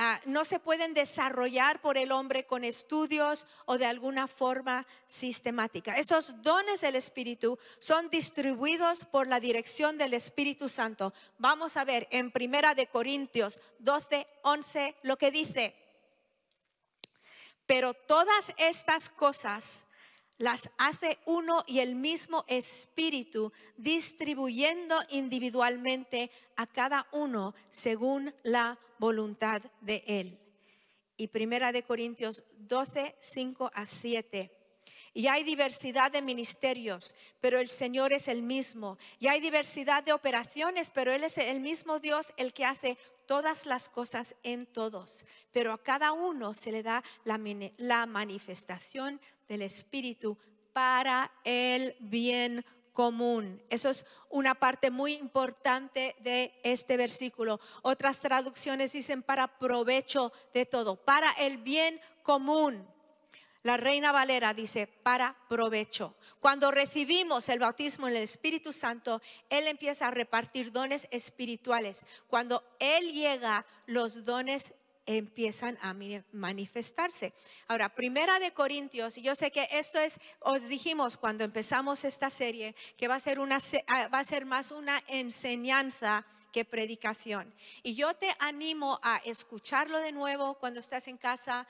Ah, 0.00 0.20
no 0.26 0.44
se 0.44 0.60
pueden 0.60 0.94
desarrollar 0.94 1.80
por 1.80 1.98
el 1.98 2.12
hombre 2.12 2.46
con 2.46 2.62
estudios 2.62 3.48
o 3.64 3.78
de 3.78 3.86
alguna 3.86 4.28
forma 4.28 4.86
sistemática. 5.08 5.96
Estos 5.96 6.40
dones 6.40 6.82
del 6.82 6.94
Espíritu 6.94 7.58
son 7.80 8.08
distribuidos 8.08 9.04
por 9.04 9.26
la 9.26 9.40
dirección 9.40 9.98
del 9.98 10.14
Espíritu 10.14 10.68
Santo. 10.68 11.12
Vamos 11.38 11.76
a 11.76 11.84
ver 11.84 12.06
en 12.12 12.30
Primera 12.30 12.76
de 12.76 12.86
Corintios 12.86 13.60
12, 13.80 14.24
11 14.42 14.94
lo 15.02 15.18
que 15.18 15.32
dice. 15.32 15.74
Pero 17.66 17.92
todas 17.92 18.52
estas 18.56 19.08
cosas 19.08 19.84
las 20.38 20.70
hace 20.78 21.18
uno 21.26 21.64
y 21.66 21.80
el 21.80 21.94
mismo 21.94 22.44
espíritu, 22.46 23.52
distribuyendo 23.76 24.96
individualmente 25.10 26.30
a 26.56 26.66
cada 26.66 27.06
uno 27.12 27.54
según 27.70 28.34
la 28.44 28.78
voluntad 28.98 29.62
de 29.80 30.04
él. 30.06 30.38
Y 31.16 31.28
primera 31.28 31.72
de 31.72 31.82
Corintios 31.82 32.44
12, 32.56 33.16
5 33.18 33.70
a 33.74 33.86
7. 33.86 34.52
Y 35.12 35.26
hay 35.26 35.42
diversidad 35.42 36.12
de 36.12 36.22
ministerios, 36.22 37.14
pero 37.40 37.58
el 37.58 37.68
Señor 37.68 38.12
es 38.12 38.28
el 38.28 38.42
mismo. 38.42 38.98
Y 39.18 39.26
hay 39.26 39.40
diversidad 39.40 40.04
de 40.04 40.12
operaciones, 40.12 40.90
pero 40.90 41.12
Él 41.12 41.24
es 41.24 41.38
el 41.38 41.58
mismo 41.58 41.98
Dios 41.98 42.32
el 42.36 42.52
que 42.52 42.64
hace 42.64 42.96
todas 43.28 43.66
las 43.66 43.88
cosas 43.90 44.34
en 44.42 44.66
todos. 44.66 45.24
Pero 45.52 45.72
a 45.72 45.82
cada 45.82 46.12
uno 46.12 46.54
se 46.54 46.72
le 46.72 46.82
da 46.82 47.04
la, 47.24 47.38
la 47.76 48.06
manifestación 48.06 49.20
del 49.46 49.62
Espíritu 49.62 50.38
para 50.72 51.30
el 51.44 51.94
bien 52.00 52.64
común. 52.92 53.62
Eso 53.68 53.90
es 53.90 54.06
una 54.30 54.54
parte 54.56 54.90
muy 54.90 55.12
importante 55.12 56.16
de 56.20 56.58
este 56.64 56.96
versículo. 56.96 57.60
Otras 57.82 58.20
traducciones 58.20 58.92
dicen 58.92 59.22
para 59.22 59.58
provecho 59.58 60.32
de 60.54 60.66
todo, 60.66 60.96
para 60.96 61.30
el 61.32 61.58
bien 61.58 62.00
común. 62.22 62.88
La 63.62 63.76
Reina 63.76 64.12
Valera 64.12 64.54
dice, 64.54 64.86
para 64.86 65.36
provecho. 65.48 66.14
Cuando 66.40 66.70
recibimos 66.70 67.48
el 67.48 67.58
bautismo 67.58 68.06
en 68.06 68.16
el 68.16 68.22
Espíritu 68.22 68.72
Santo, 68.72 69.20
Él 69.50 69.66
empieza 69.66 70.06
a 70.06 70.10
repartir 70.10 70.70
dones 70.72 71.08
espirituales. 71.10 72.06
Cuando 72.28 72.62
Él 72.78 73.12
llega, 73.12 73.66
los 73.86 74.24
dones 74.24 74.74
empiezan 75.08 75.78
a 75.80 75.94
manifestarse. 76.32 77.32
Ahora, 77.66 77.88
primera 77.88 78.38
de 78.38 78.52
Corintios, 78.52 79.16
yo 79.16 79.34
sé 79.34 79.50
que 79.50 79.66
esto 79.72 79.98
es, 79.98 80.20
os 80.40 80.68
dijimos 80.68 81.16
cuando 81.16 81.44
empezamos 81.44 82.04
esta 82.04 82.28
serie, 82.28 82.74
que 82.96 83.08
va 83.08 83.14
a 83.14 83.20
ser, 83.20 83.40
una, 83.40 83.58
ah, 83.86 84.08
va 84.08 84.18
a 84.18 84.24
ser 84.24 84.44
más 84.44 84.70
una 84.70 85.02
enseñanza 85.08 86.26
que 86.52 86.64
predicación. 86.64 87.52
Y 87.82 87.94
yo 87.94 88.14
te 88.14 88.34
animo 88.38 88.98
a 89.02 89.18
escucharlo 89.18 89.98
de 89.98 90.12
nuevo 90.12 90.54
cuando 90.54 90.80
estás 90.80 91.08
en 91.08 91.16
casa. 91.16 91.66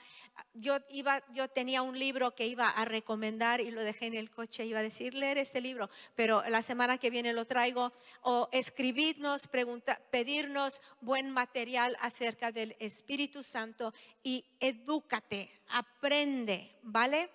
Yo, 0.53 0.77
iba, 0.89 1.23
yo 1.33 1.47
tenía 1.47 1.81
un 1.81 1.97
libro 1.97 2.35
que 2.35 2.47
iba 2.47 2.69
a 2.69 2.85
recomendar 2.85 3.61
y 3.61 3.71
lo 3.71 3.83
dejé 3.83 4.07
en 4.07 4.15
el 4.15 4.29
coche, 4.29 4.65
iba 4.65 4.79
a 4.79 4.83
decir, 4.83 5.13
leer 5.13 5.37
este 5.37 5.61
libro, 5.61 5.89
pero 6.15 6.43
la 6.49 6.61
semana 6.61 6.97
que 6.97 7.09
viene 7.09 7.33
lo 7.33 7.45
traigo. 7.45 7.91
O 8.21 8.49
escribirnos, 8.51 9.47
pregunta, 9.47 9.99
pedirnos 10.11 10.81
buen 11.01 11.29
material 11.29 11.97
acerca 12.01 12.51
del 12.51 12.75
Espíritu 12.79 13.43
Santo 13.43 13.93
y 14.23 14.45
edúcate, 14.59 15.49
aprende, 15.69 16.75
¿vale? 16.83 17.29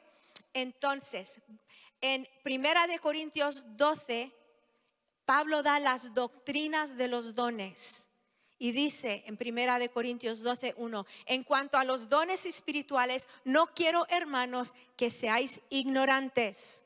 Entonces, 0.52 1.40
en 2.00 2.28
Primera 2.42 2.86
de 2.86 2.98
Corintios 2.98 3.64
12, 3.76 4.30
Pablo 5.24 5.62
da 5.62 5.80
las 5.80 6.14
doctrinas 6.14 6.96
de 6.96 7.08
los 7.08 7.34
dones. 7.34 8.10
Y 8.58 8.72
dice 8.72 9.24
en 9.26 9.36
Primera 9.36 9.78
de 9.78 9.88
Corintios 9.88 10.42
12, 10.42 10.74
1, 10.76 11.06
en 11.26 11.44
cuanto 11.44 11.76
a 11.76 11.84
los 11.84 12.08
dones 12.08 12.46
espirituales, 12.46 13.28
no 13.44 13.66
quiero, 13.66 14.06
hermanos, 14.08 14.74
que 14.96 15.10
seáis 15.10 15.60
ignorantes. 15.70 16.84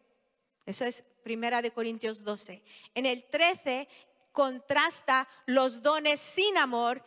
Eso 0.66 0.84
es 0.84 1.02
Primera 1.22 1.62
de 1.62 1.70
Corintios 1.70 2.24
12. 2.24 2.62
En 2.94 3.06
el 3.06 3.24
13 3.24 3.88
contrasta 4.32 5.28
los 5.46 5.82
dones 5.82 6.20
sin 6.20 6.56
amor 6.56 7.02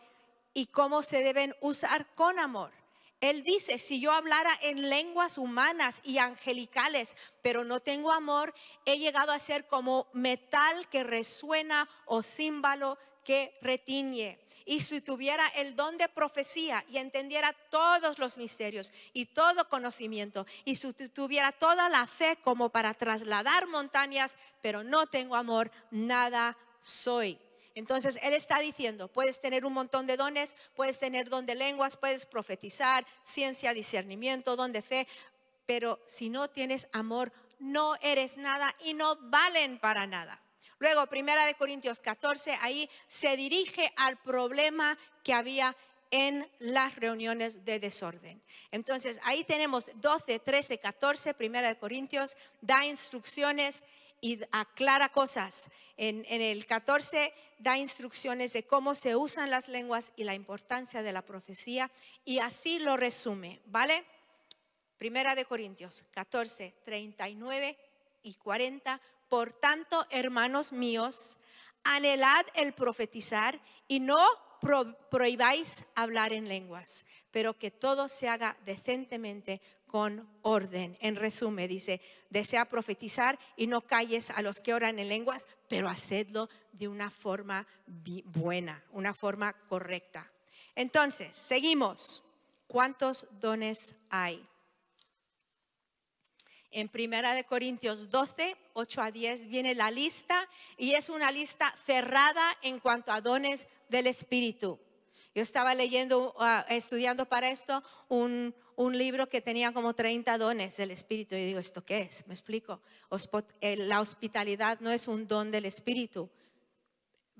y 0.54 0.66
cómo 0.66 1.02
se 1.02 1.22
deben 1.22 1.54
usar 1.60 2.06
con 2.14 2.38
amor. 2.38 2.81
Él 3.22 3.44
dice, 3.44 3.78
si 3.78 4.00
yo 4.00 4.10
hablara 4.10 4.50
en 4.62 4.90
lenguas 4.90 5.38
humanas 5.38 6.00
y 6.02 6.18
angelicales, 6.18 7.14
pero 7.40 7.62
no 7.62 7.78
tengo 7.78 8.10
amor, 8.10 8.52
he 8.84 8.98
llegado 8.98 9.30
a 9.30 9.38
ser 9.38 9.68
como 9.68 10.08
metal 10.12 10.88
que 10.88 11.04
resuena 11.04 11.88
o 12.06 12.24
címbalo 12.24 12.98
que 13.24 13.56
retiñe. 13.62 14.40
Y 14.64 14.80
si 14.80 15.00
tuviera 15.00 15.46
el 15.54 15.76
don 15.76 15.98
de 15.98 16.08
profecía 16.08 16.84
y 16.88 16.98
entendiera 16.98 17.52
todos 17.70 18.18
los 18.18 18.38
misterios 18.38 18.92
y 19.12 19.26
todo 19.26 19.68
conocimiento, 19.68 20.44
y 20.64 20.74
si 20.74 20.92
tuviera 20.92 21.52
toda 21.52 21.88
la 21.88 22.08
fe 22.08 22.38
como 22.42 22.70
para 22.70 22.92
trasladar 22.92 23.68
montañas, 23.68 24.34
pero 24.62 24.82
no 24.82 25.06
tengo 25.06 25.36
amor, 25.36 25.70
nada 25.92 26.58
soy. 26.80 27.38
Entonces 27.74 28.18
Él 28.22 28.34
está 28.34 28.58
diciendo, 28.58 29.08
puedes 29.08 29.40
tener 29.40 29.64
un 29.64 29.72
montón 29.72 30.06
de 30.06 30.16
dones, 30.16 30.54
puedes 30.74 30.98
tener 30.98 31.28
don 31.28 31.46
de 31.46 31.54
lenguas, 31.54 31.96
puedes 31.96 32.26
profetizar, 32.26 33.06
ciencia, 33.24 33.74
discernimiento, 33.74 34.56
don 34.56 34.72
de 34.72 34.82
fe, 34.82 35.06
pero 35.66 36.00
si 36.06 36.28
no 36.28 36.48
tienes 36.48 36.88
amor, 36.92 37.32
no 37.58 37.94
eres 38.02 38.36
nada 38.36 38.74
y 38.84 38.94
no 38.94 39.16
valen 39.20 39.78
para 39.78 40.06
nada. 40.06 40.42
Luego, 40.78 41.06
Primera 41.06 41.46
de 41.46 41.54
Corintios 41.54 42.02
14, 42.02 42.58
ahí 42.60 42.90
se 43.06 43.36
dirige 43.36 43.92
al 43.96 44.20
problema 44.20 44.98
que 45.22 45.32
había 45.32 45.76
en 46.10 46.46
las 46.58 46.96
reuniones 46.96 47.64
de 47.64 47.78
desorden. 47.78 48.42
Entonces, 48.70 49.20
ahí 49.22 49.44
tenemos 49.44 49.92
12, 49.94 50.40
13, 50.40 50.78
14, 50.78 51.34
Primera 51.34 51.68
de 51.68 51.78
Corintios, 51.78 52.36
da 52.60 52.84
instrucciones 52.84 53.84
y 54.22 54.40
aclara 54.52 55.10
cosas. 55.10 55.68
En, 55.98 56.24
el 56.28 56.64
14 56.64 57.34
da 57.58 57.76
instrucciones 57.76 58.54
de 58.54 58.64
cómo 58.64 58.94
se 58.94 59.14
usan 59.16 59.50
las 59.50 59.68
lenguas 59.68 60.12
y 60.16 60.24
la 60.24 60.34
importancia 60.34 61.02
de 61.02 61.12
la 61.12 61.22
profecía 61.22 61.90
y 62.24 62.38
así 62.38 62.78
lo 62.78 62.96
resume, 62.96 63.60
¿vale? 63.66 64.04
Primera 64.96 65.34
de 65.34 65.44
Corintios 65.44 66.04
14, 66.12 66.72
39 66.84 67.76
y 68.22 68.34
40 68.34 69.00
por 69.28 69.52
tanto, 69.52 70.06
hermanos 70.10 70.72
míos, 70.72 71.38
anhelad 71.84 72.44
el 72.54 72.74
profetizar 72.74 73.60
y 73.88 73.98
no 73.98 74.18
prohibáis 75.10 75.84
hablar 75.94 76.32
en 76.32 76.48
lenguas, 76.48 77.04
pero 77.30 77.58
que 77.58 77.70
todo 77.70 78.08
se 78.08 78.28
haga 78.28 78.56
decentemente 78.64 79.60
con 79.92 80.26
orden. 80.40 80.96
En 81.02 81.16
resumen, 81.16 81.68
dice, 81.68 82.00
desea 82.30 82.64
profetizar 82.64 83.38
y 83.58 83.66
no 83.66 83.82
calles 83.82 84.30
a 84.30 84.40
los 84.40 84.60
que 84.60 84.72
oran 84.72 84.98
en 84.98 85.10
lenguas, 85.10 85.46
pero 85.68 85.86
hacedlo 85.86 86.48
de 86.72 86.88
una 86.88 87.10
forma 87.10 87.66
buena, 88.24 88.82
una 88.92 89.12
forma 89.12 89.52
correcta. 89.52 90.32
Entonces, 90.74 91.36
seguimos. 91.36 92.24
¿Cuántos 92.66 93.26
dones 93.32 93.94
hay? 94.08 94.42
En 96.70 96.88
Primera 96.88 97.34
de 97.34 97.44
Corintios 97.44 98.08
12, 98.08 98.56
8 98.72 99.02
a 99.02 99.10
10 99.10 99.46
viene 99.48 99.74
la 99.74 99.90
lista 99.90 100.48
y 100.78 100.94
es 100.94 101.10
una 101.10 101.30
lista 101.30 101.76
cerrada 101.84 102.56
en 102.62 102.80
cuanto 102.80 103.12
a 103.12 103.20
dones 103.20 103.66
del 103.90 104.06
Espíritu. 104.06 104.80
Yo 105.34 105.42
estaba 105.42 105.74
leyendo, 105.74 106.34
ah, 106.38 106.64
estudiando 106.70 107.26
para 107.26 107.50
esto 107.50 107.82
un, 108.08 108.54
un, 108.76 108.96
libro 108.96 109.28
que 109.28 109.40
tenía 109.40 109.72
como 109.72 109.94
30 109.94 110.38
dones 110.38 110.76
del 110.76 110.90
Espíritu. 110.90 111.34
Y 111.34 111.46
digo, 111.46 111.58
¿esto 111.58 111.84
qué 111.84 112.02
es? 112.02 112.26
Me 112.26 112.34
explico. 112.34 112.80
Eh, 113.60 113.76
la 113.76 114.00
hospitalidad 114.00 114.80
no 114.80 114.90
es 114.90 115.08
un 115.08 115.26
don 115.26 115.50
del 115.50 115.64
Espíritu. 115.64 116.30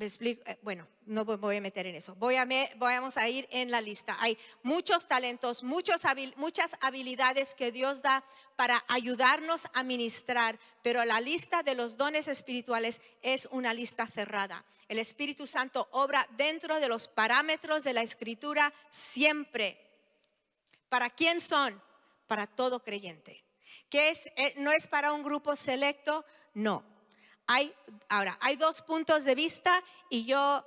Eh, 0.00 0.58
bueno, 0.62 0.88
no 1.06 1.24
voy 1.24 1.56
a 1.56 1.60
meter 1.60 1.86
en 1.86 1.94
eso. 1.94 2.16
Voy 2.16 2.34
a, 2.34 2.48
vamos 2.76 3.16
a 3.16 3.28
ir 3.28 3.46
en 3.50 3.70
la 3.70 3.80
lista. 3.80 4.16
Hay 4.18 4.36
muchos 4.62 5.06
talentos, 5.06 5.62
muchos, 5.62 6.02
muchas 6.36 6.76
habilidades 6.80 7.54
que 7.54 7.70
Dios 7.70 8.02
da 8.02 8.24
para 8.56 8.84
ayudarnos 8.88 9.68
a 9.74 9.84
ministrar, 9.84 10.58
pero 10.82 11.04
la 11.04 11.20
lista 11.20 11.62
de 11.62 11.76
los 11.76 11.96
dones 11.96 12.26
espirituales 12.26 13.00
es 13.22 13.46
una 13.52 13.74
lista 13.74 14.06
cerrada. 14.06 14.64
El 14.88 14.98
Espíritu 14.98 15.46
Santo 15.46 15.88
obra 15.92 16.26
dentro 16.36 16.80
de 16.80 16.88
los 16.88 17.06
parámetros 17.06 17.84
de 17.84 17.92
la 17.92 18.02
Escritura 18.02 18.72
siempre. 18.90 19.91
¿Para 20.92 21.08
quién 21.08 21.40
son? 21.40 21.82
Para 22.26 22.46
todo 22.46 22.84
creyente. 22.84 23.42
¿Qué 23.88 24.10
es? 24.10 24.26
Eh, 24.36 24.52
no 24.58 24.72
es 24.72 24.86
para 24.86 25.14
un 25.14 25.22
grupo 25.22 25.56
selecto, 25.56 26.26
no 26.52 26.92
hay, 27.46 27.74
ahora, 28.08 28.38
hay 28.40 28.56
dos 28.56 28.82
puntos 28.82 29.24
de 29.24 29.34
vista 29.34 29.82
y 30.08 30.24
yo, 30.24 30.66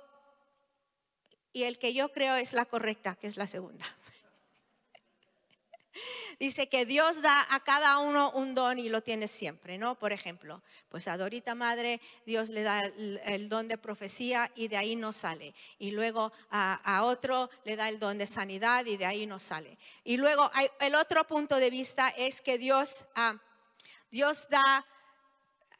y 1.52 1.64
el 1.64 1.78
que 1.78 1.94
yo 1.94 2.12
creo 2.12 2.36
es 2.36 2.52
la 2.52 2.64
correcta, 2.64 3.16
que 3.16 3.26
es 3.26 3.36
la 3.36 3.46
segunda. 3.46 3.84
Dice 6.38 6.68
que 6.68 6.84
Dios 6.84 7.22
da 7.22 7.46
a 7.50 7.60
cada 7.60 7.98
uno 7.98 8.30
un 8.32 8.54
don 8.54 8.78
y 8.78 8.88
lo 8.88 9.02
tiene 9.02 9.26
siempre, 9.26 9.78
¿no? 9.78 9.98
Por 9.98 10.12
ejemplo, 10.12 10.62
pues 10.88 11.08
a 11.08 11.16
Dorita 11.16 11.54
Madre 11.54 12.00
Dios 12.26 12.50
le 12.50 12.62
da 12.62 12.80
el, 12.80 13.48
don 13.48 13.68
de 13.68 13.78
profecía 13.78 14.52
y 14.54 14.68
de 14.68 14.76
ahí 14.76 14.96
no 14.96 15.12
sale. 15.12 15.54
Y 15.78 15.92
luego 15.92 16.32
a, 16.50 17.02
otro 17.04 17.48
le 17.64 17.76
da 17.76 17.88
el 17.88 17.98
don 17.98 18.18
de 18.18 18.26
sanidad 18.26 18.84
y 18.84 18.96
de 18.96 19.06
ahí 19.06 19.26
no 19.26 19.38
sale. 19.38 19.78
Y 20.04 20.18
luego 20.18 20.50
el 20.80 20.94
otro 20.94 21.26
punto 21.26 21.56
de 21.56 21.70
vista 21.70 22.10
es 22.10 22.42
que 22.42 22.58
Dios, 22.58 23.06
ah, 23.14 23.38
Dios 24.10 24.48
da 24.50 24.84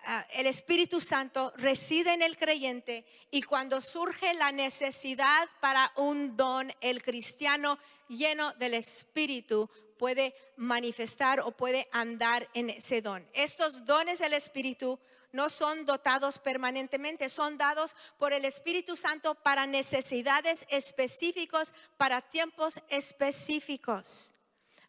Ah, 0.09 0.25
el 0.35 0.47
Espíritu 0.47 1.01
Santo 1.01 1.53
reside 1.57 2.15
en 2.15 2.23
el 2.23 2.37
creyente 2.37 3.05
y 3.33 3.43
cuando 3.43 3.81
surge 3.81 4.35
la 4.35 4.53
necesidad 4.53 5.49
para 5.61 5.91
un 5.97 6.37
don, 6.37 6.73
el 6.81 7.03
cristiano 7.03 7.77
lleno 8.09 8.53
del 8.55 8.75
Espíritu 8.75 9.69
puede 9.97 10.35
manifestar 10.57 11.41
o 11.41 11.51
puede 11.53 11.89
andar 11.93 12.49
en 12.55 12.71
ese 12.71 13.03
don. 13.03 13.27
Estos 13.33 13.85
dones 13.85 14.19
del 14.19 14.33
Espíritu 14.33 14.99
no 15.33 15.51
son 15.51 15.85
dotados 15.85 16.39
permanentemente, 16.39 17.29
son 17.29 17.59
dados 17.59 17.95
por 18.19 18.33
el 18.33 18.45
Espíritu 18.45 18.97
Santo 18.97 19.35
para 19.35 19.67
necesidades 19.67 20.65
específicos, 20.69 21.73
para 21.97 22.23
tiempos 22.23 22.81
específicos. 22.89 24.33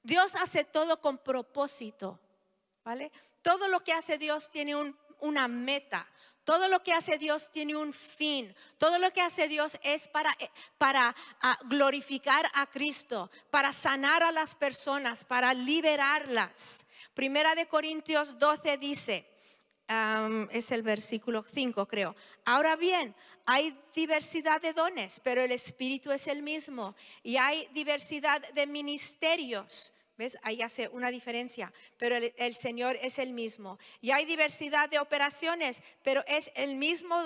Dios 0.04 0.36
hace 0.36 0.64
todo 0.64 1.02
con 1.02 1.18
propósito, 1.18 2.20
¿vale? 2.84 3.12
Todo 3.42 3.68
lo 3.68 3.82
que 3.82 3.94
hace 3.94 4.18
Dios 4.18 4.50
tiene 4.50 4.76
un 4.76 4.98
una 5.20 5.48
meta. 5.48 6.08
Todo 6.44 6.70
lo 6.70 6.82
que 6.82 6.94
hace 6.94 7.18
Dios 7.18 7.52
tiene 7.52 7.76
un 7.76 7.92
fin. 7.92 8.56
Todo 8.78 9.00
lo 9.00 9.12
que 9.12 9.22
hace 9.22 9.48
Dios 9.48 9.78
es 9.84 10.08
para, 10.08 10.32
eh, 10.40 10.50
para 10.78 11.14
ah, 11.42 11.60
glorificar 11.66 12.50
a 12.54 12.68
Cristo, 12.68 13.30
para 13.50 13.74
sanar 13.74 14.24
a 14.24 14.32
las 14.32 14.56
personas, 14.56 15.26
para 15.26 15.54
liberarlas. 15.54 16.86
Primera 17.14 17.54
de 17.54 17.68
Corintios 17.68 18.40
12 18.40 18.78
dice, 18.78 19.26
es 20.52 20.72
el 20.72 20.82
versículo 20.82 21.44
5 21.44 21.86
creo. 21.88 22.16
Ahora 22.46 22.76
bien, 22.76 23.16
hay 23.46 23.78
diversidad 23.94 24.62
de 24.62 24.74
dones, 24.74 25.22
pero 25.22 25.42
el 25.42 25.52
Espíritu 25.52 26.12
es 26.12 26.28
el 26.28 26.44
mismo. 26.44 26.96
Y 27.24 27.38
hay 27.38 27.68
diversidad 27.72 28.42
de 28.54 28.68
ministerios 28.68 29.94
¿Ves? 30.18 30.38
Ahí 30.42 30.62
hace 30.62 30.88
una 30.90 31.12
diferencia, 31.12 31.72
pero 31.98 32.16
el, 32.16 32.56
Señor 32.56 32.98
es 33.02 33.20
el 33.20 33.34
mismo. 33.34 33.78
Y 34.02 34.12
hay 34.12 34.26
diversidad 34.26 34.90
de 34.90 35.00
operaciones, 35.00 35.84
pero 36.04 36.24
es 36.28 36.52
el 36.56 36.76
mismo 36.76 37.24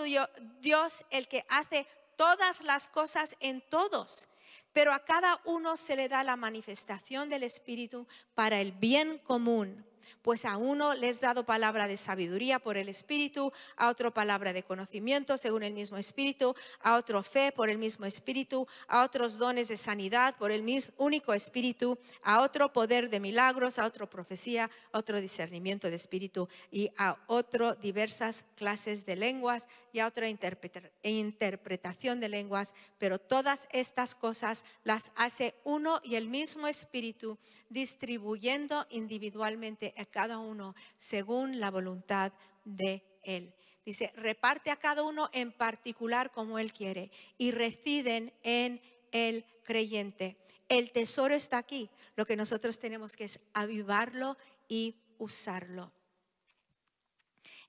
Dios 0.59 1.05
el 1.09 1.27
que 1.27 1.45
hace 1.49 1.87
todas 2.17 2.61
las 2.61 2.87
cosas 2.87 3.35
en 3.39 3.61
todos. 3.61 4.27
Pero 4.73 4.93
a 4.93 5.05
cada 5.05 5.41
uno 5.45 5.77
se 5.77 5.95
le 5.95 6.07
da 6.07 6.23
la 6.23 6.35
manifestación 6.35 7.29
del 7.29 7.43
Espíritu 7.43 8.07
para 8.35 8.59
el 8.59 8.73
bien 8.73 9.19
común 9.19 9.85
pues 10.21 10.45
a 10.45 10.57
uno 10.57 10.93
les 10.95 11.17
he 11.17 11.21
dado 11.21 11.45
palabra 11.45 11.87
de 11.87 11.97
sabiduría 11.97 12.59
por 12.59 12.77
el 12.77 12.89
Espíritu, 12.89 13.51
a 13.75 13.89
otro 13.89 14.13
palabra 14.13 14.53
de 14.53 14.63
conocimiento 14.63 15.37
según 15.37 15.63
el 15.63 15.73
mismo 15.73 15.97
Espíritu, 15.97 16.55
a 16.81 16.95
otro 16.95 17.23
fe 17.23 17.51
por 17.51 17.69
el 17.69 17.77
mismo 17.77 18.05
Espíritu, 18.05 18.67
a 18.87 19.03
otros 19.03 19.37
dones 19.37 19.67
de 19.67 19.77
sanidad 19.77 20.35
por 20.37 20.51
el 20.51 20.63
mismo 20.63 20.93
único 20.97 21.33
Espíritu, 21.33 21.97
a 22.21 22.41
otro 22.41 22.71
poder 22.73 23.09
de 23.09 23.19
milagros, 23.19 23.79
a 23.79 23.85
otro 23.85 24.09
profecía, 24.09 24.69
a 24.91 24.97
otro 24.97 25.19
discernimiento 25.21 25.89
de 25.89 25.95
Espíritu 25.95 26.47
y 26.71 26.91
a 26.97 27.17
otro 27.27 27.75
diversas 27.75 28.45
clases 28.55 29.05
de 29.05 29.15
lenguas 29.15 29.67
y 29.93 29.99
a 29.99 30.07
otra 30.07 30.29
interpretación 30.29 32.19
de 32.19 32.29
lenguas, 32.29 32.73
pero 32.97 33.19
todas 33.19 33.67
estas 33.71 34.15
cosas 34.15 34.63
las 34.83 35.11
hace 35.15 35.55
uno 35.63 35.99
y 36.03 36.15
el 36.15 36.27
mismo 36.27 36.67
Espíritu 36.67 37.37
distribuyendo 37.69 38.85
individualmente 38.89 39.93
a 39.97 40.05
cada 40.11 40.37
uno 40.37 40.75
según 40.97 41.59
la 41.59 41.71
voluntad 41.71 42.33
de 42.65 43.03
Él. 43.23 43.53
Dice, 43.85 44.11
reparte 44.15 44.69
a 44.69 44.75
cada 44.75 45.01
uno 45.03 45.29
en 45.33 45.51
particular 45.51 46.31
como 46.31 46.59
Él 46.59 46.71
quiere 46.71 47.11
y 47.37 47.51
residen 47.51 48.31
en 48.43 48.81
el 49.11 49.45
creyente. 49.63 50.37
El 50.69 50.91
tesoro 50.91 51.33
está 51.33 51.57
aquí. 51.57 51.89
Lo 52.15 52.25
que 52.25 52.35
nosotros 52.35 52.77
tenemos 52.77 53.15
que 53.15 53.23
es 53.23 53.39
avivarlo 53.53 54.37
y 54.67 54.95
usarlo. 55.17 55.91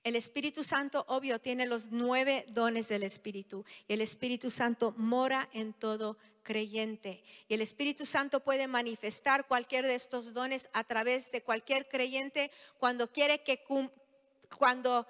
El 0.03 0.17
Espíritu 0.17 0.65
Santo, 0.65 1.05
obvio, 1.07 1.39
tiene 1.39 1.65
los 1.65 1.87
nueve 1.87 2.45
dones 2.49 2.89
del 2.89 3.03
Espíritu. 3.03 3.63
El 3.87 4.01
Espíritu 4.01 4.51
Santo 4.51 4.93
mora 4.97 5.49
en 5.53 5.71
todo 5.73 6.17
creyente. 6.43 7.23
Y 7.47 7.53
el 7.53 7.61
Espíritu 7.61 8.05
Santo 8.05 8.41
puede 8.41 8.67
manifestar 8.67 9.47
cualquier 9.47 9.87
de 9.87 9.95
estos 9.95 10.33
dones 10.33 10.69
a 10.73 10.83
través 10.83 11.31
de 11.31 11.41
cualquier 11.41 11.87
creyente 11.87 12.51
cuando 12.77 13.11
quiere 13.11 13.43
que, 13.43 13.63
cuando, 14.57 15.07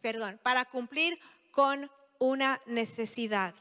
perdón, 0.00 0.40
para 0.42 0.64
cumplir 0.64 1.18
con 1.50 1.90
una 2.18 2.60
necesidad. 2.66 3.54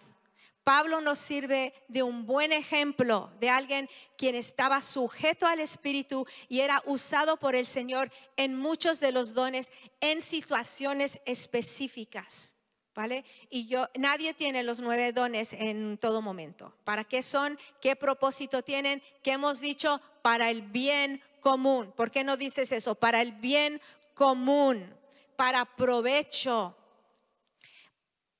Pablo 0.63 1.01
nos 1.01 1.17
sirve 1.17 1.73
de 1.87 2.03
un 2.03 2.27
buen 2.27 2.51
ejemplo 2.51 3.31
de 3.39 3.49
alguien 3.49 3.89
quien 4.17 4.35
estaba 4.35 4.81
sujeto 4.81 5.47
al 5.47 5.59
Espíritu 5.59 6.27
y 6.47 6.59
era 6.59 6.83
usado 6.85 7.37
por 7.37 7.55
el 7.55 7.65
Señor 7.65 8.11
en 8.37 8.55
muchos 8.55 8.99
de 8.99 9.11
los 9.11 9.33
dones 9.33 9.71
en 9.99 10.21
situaciones 10.21 11.19
específicas. 11.25 12.55
¿Vale? 12.99 13.23
Y 13.49 13.65
yo, 13.65 13.87
nadie 13.97 14.33
tiene 14.33 14.61
los 14.61 14.81
nueve 14.81 15.13
dones 15.13 15.53
en 15.53 15.97
todo 15.99 16.21
momento. 16.21 16.73
¿Para 16.83 17.05
qué 17.05 17.23
son? 17.23 17.57
¿Qué 17.79 17.95
propósito 17.95 18.61
tienen? 18.61 19.01
¿Qué 19.23 19.31
hemos 19.31 19.61
dicho? 19.61 20.01
Para 20.21 20.49
el 20.49 20.63
bien 20.63 21.21
común. 21.39 21.93
¿Por 21.95 22.11
qué 22.11 22.25
no 22.25 22.35
dices 22.35 22.73
eso? 22.73 22.95
Para 22.95 23.21
el 23.21 23.31
bien 23.31 23.79
común, 24.13 24.93
para 25.37 25.63
provecho. 25.63 26.75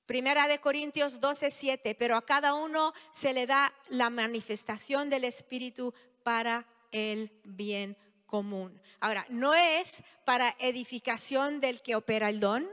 Primera 0.04 0.46
de 0.46 0.58
Corintios 0.58 1.20
12, 1.20 1.50
7, 1.50 1.94
pero 1.94 2.14
a 2.14 2.26
cada 2.26 2.52
uno 2.52 2.92
se 3.10 3.32
le 3.32 3.46
da 3.46 3.72
la 3.88 4.10
manifestación 4.10 5.08
del 5.08 5.24
Espíritu 5.24 5.94
para 6.22 6.66
el 6.92 7.32
bien 7.44 7.96
común. 8.26 8.78
Ahora, 9.00 9.24
no 9.30 9.54
es 9.54 10.02
para 10.26 10.54
edificación 10.58 11.60
del 11.60 11.80
que 11.80 11.96
opera 11.96 12.28
el 12.28 12.40
don, 12.40 12.68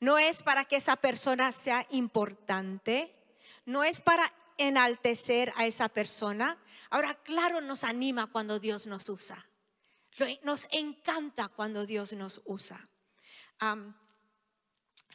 no 0.00 0.18
es 0.18 0.42
para 0.42 0.64
que 0.64 0.76
esa 0.76 0.96
persona 0.96 1.52
sea 1.52 1.86
importante, 1.90 3.14
no 3.64 3.84
es 3.84 4.00
para 4.00 4.32
enaltecer 4.58 5.52
a 5.56 5.66
esa 5.66 5.88
persona. 5.88 6.58
Ahora, 6.90 7.14
claro, 7.22 7.60
nos 7.60 7.84
anima 7.84 8.26
cuando 8.26 8.58
Dios 8.58 8.86
nos 8.86 9.08
usa. 9.08 9.46
Nos 10.42 10.68
encanta 10.70 11.48
cuando 11.48 11.86
Dios 11.86 12.12
nos 12.12 12.40
usa. 12.44 12.88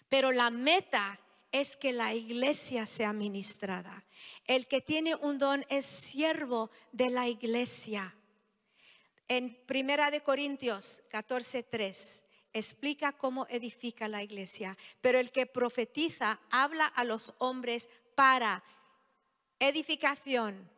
pero 0.10 0.32
la 0.32 0.50
meta 0.50 1.20
es 1.52 1.78
que 1.78 1.94
la 1.94 2.14
iglesia 2.14 2.86
sea 2.86 3.14
ministrada. 3.14 4.06
El 4.46 4.68
que 4.68 4.82
tiene 4.82 5.16
un 5.16 5.38
don 5.38 5.66
es 5.70 5.86
siervo 5.86 6.72
de 6.92 7.10
la 7.10 7.28
iglesia. 7.28 8.16
En 9.28 9.56
Primera 9.68 10.10
de 10.10 10.22
Corintios 10.22 11.04
14:3 11.12 12.24
explica 12.54 13.14
cómo 13.14 13.48
edifica 13.50 14.08
la 14.08 14.24
iglesia, 14.24 14.78
pero 15.02 15.20
el 15.20 15.32
que 15.32 15.46
profetiza 15.46 16.40
habla 16.50 16.86
a 16.86 17.04
los 17.04 17.34
hombres 17.38 17.90
para 18.16 18.64
edificación, 19.60 20.70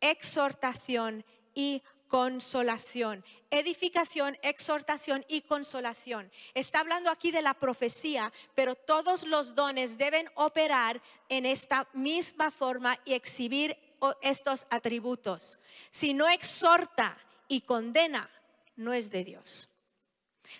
exhortación 0.00 1.24
y 1.54 1.82
consolación. 2.08 3.24
Edificación, 3.50 4.36
exhortación 4.42 5.24
y 5.28 5.42
consolación. 5.42 6.30
Está 6.54 6.80
hablando 6.80 7.10
aquí 7.10 7.30
de 7.30 7.42
la 7.42 7.54
profecía, 7.54 8.32
pero 8.54 8.74
todos 8.74 9.26
los 9.26 9.54
dones 9.54 9.98
deben 9.98 10.28
operar 10.34 11.00
en 11.28 11.46
esta 11.46 11.88
misma 11.92 12.50
forma 12.50 12.98
y 13.04 13.14
exhibir 13.14 13.76
estos 14.22 14.66
atributos. 14.70 15.60
Si 15.90 16.14
no 16.14 16.28
exhorta 16.28 17.18
y 17.48 17.62
condena, 17.62 18.30
no 18.76 18.92
es 18.92 19.10
de 19.10 19.24
Dios. 19.24 19.68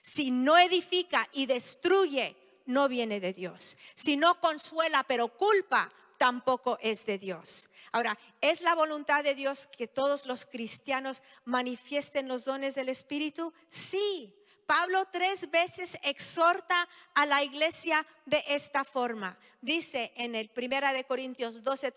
Si 0.03 0.31
no 0.31 0.59
edifica 0.59 1.29
y 1.33 1.47
destruye, 1.47 2.37
no 2.67 2.89
viene 2.89 3.19
de 3.19 3.33
Dios. 3.33 3.77
Si 3.95 4.17
no 4.17 4.41
consuela 4.41 5.03
pero 5.05 5.29
culpa, 5.29 5.91
tampoco 6.19 6.79
es 6.83 7.07
de 7.07 7.19
Dios. 7.19 7.71
Ahora, 7.93 8.19
¿es 8.41 8.61
la 8.61 8.75
voluntad 8.75 9.25
de 9.25 9.35
Dios 9.35 9.69
que 9.69 9.87
todos 9.87 10.27
los 10.27 10.45
cristianos 10.45 11.23
manifiesten 11.45 12.29
los 12.29 12.45
dones 12.45 12.75
del 12.75 12.91
Espíritu? 12.91 13.55
Sí. 13.71 14.35
Pablo 14.67 15.07
tres 15.11 15.51
veces 15.51 15.97
exhorta 16.03 16.87
a 17.15 17.25
la 17.25 17.43
iglesia 17.43 18.07
de 18.27 18.45
esta 18.49 18.85
forma. 18.85 19.39
Dice 19.63 20.13
en 20.15 20.35
el 20.35 20.51
Primera 20.51 20.93
de 20.93 21.05
Corintios 21.05 21.63
12, 21.63 21.91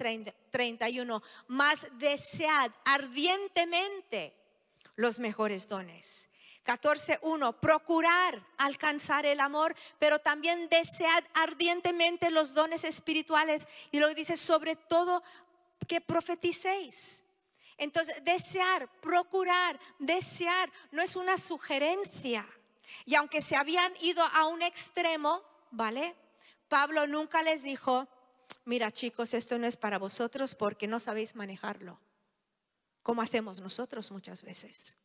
31, 0.51 1.21
más 1.47 1.86
desead 1.97 2.71
ardientemente 2.86 4.34
los 4.95 5.19
mejores 5.19 5.67
dones 5.67 6.30
14.1, 6.65 7.60
procurar 7.60 8.45
alcanzar 8.58 9.26
el 9.26 9.39
amor, 9.39 9.76
pero 10.00 10.19
también 10.19 10.69
desear 10.69 11.28
ardientemente 11.34 12.30
los 12.30 12.54
dones 12.54 12.84
espirituales. 12.84 13.67
Y 13.91 14.00
lo 14.00 14.13
dice 14.13 14.38
sobre 14.38 14.76
todo 14.76 15.24
que 15.88 16.02
profeticéis. 16.02 17.24
Entonces, 17.78 18.24
desear, 18.24 18.88
procurar, 19.02 19.80
desear, 19.97 20.71
no 20.91 21.02
es 21.02 21.15
una 21.15 21.38
sugerencia. 21.38 22.47
Y 23.06 23.15
aunque 23.15 23.41
se 23.41 23.56
habían 23.56 23.91
ido 24.02 24.24
a 24.24 24.45
un 24.45 24.62
extremo, 24.62 25.41
¿vale? 25.71 26.15
Pablo 26.67 27.08
nunca 27.08 27.41
les 27.41 27.63
dijo, 27.63 28.08
mira 28.65 28.91
chicos, 28.91 29.34
esto 29.34 29.58
no 29.58 29.65
es 29.65 29.78
para 29.78 29.97
vosotros 29.97 30.54
porque 30.54 30.88
no 30.88 31.00
sabéis 31.00 31.36
manejarlo, 31.36 32.00
como 33.02 33.21
hacemos 33.21 33.62
nosotros 33.62 34.12
muchas 34.12 34.43
veces. 34.43 34.97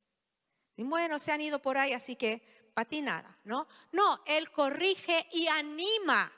Y 0.77 0.85
bueno, 0.85 1.19
se 1.19 1.33
han 1.33 1.41
ido 1.41 1.61
por 1.61 1.79
ahí, 1.79 1.93
así 1.93 2.17
que 2.17 2.43
para 2.75 2.89
ti 2.89 3.01
nada, 3.01 3.39
¿no? 3.45 3.67
No, 3.93 4.23
Él 4.27 4.51
corrige 4.51 5.27
y 5.33 5.47
anima 5.47 6.33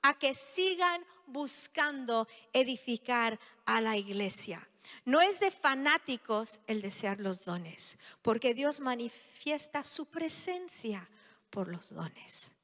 a 0.00 0.18
que 0.18 0.34
sigan 0.34 1.04
buscando 1.26 2.26
edificar 2.52 3.38
a 3.66 3.80
la 3.80 3.96
iglesia. 3.96 4.66
No 5.04 5.20
es 5.20 5.40
de 5.40 5.50
fanáticos 5.50 6.60
el 6.66 6.82
desear 6.82 7.20
los 7.20 7.44
dones, 7.44 7.98
porque 8.22 8.54
Dios 8.54 8.80
manifiesta 8.80 9.84
su 9.84 10.10
presencia 10.10 11.08
por 11.50 11.68
los 11.68 11.90
dones. 11.90 12.54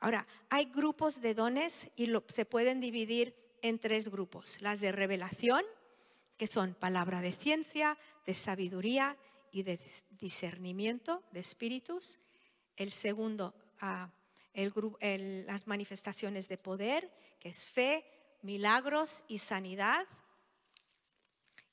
Ahora, 0.00 0.26
hay 0.50 0.66
grupos 0.66 1.20
de 1.20 1.34
dones 1.34 1.88
y 1.96 2.12
se 2.28 2.44
pueden 2.44 2.80
dividir 2.80 3.34
en 3.62 3.78
tres 3.78 4.08
grupos. 4.08 4.60
Las 4.60 4.80
de 4.80 4.92
revelación, 4.92 5.64
que 6.36 6.46
son 6.46 6.74
palabra 6.74 7.22
de 7.22 7.32
ciencia, 7.32 7.96
de 8.26 8.34
sabiduría 8.34 9.16
y 9.50 9.62
de 9.62 9.78
discernimiento 10.24 11.22
de 11.32 11.40
espíritus. 11.40 12.18
El 12.76 12.92
segundo, 12.92 13.54
ah, 13.78 14.10
las 14.54 15.66
manifestaciones 15.66 16.48
de 16.48 16.56
poder, 16.56 17.12
que 17.38 17.50
es 17.50 17.66
fe, 17.66 18.06
milagros 18.40 19.22
y 19.28 19.36
sanidad. 19.36 20.06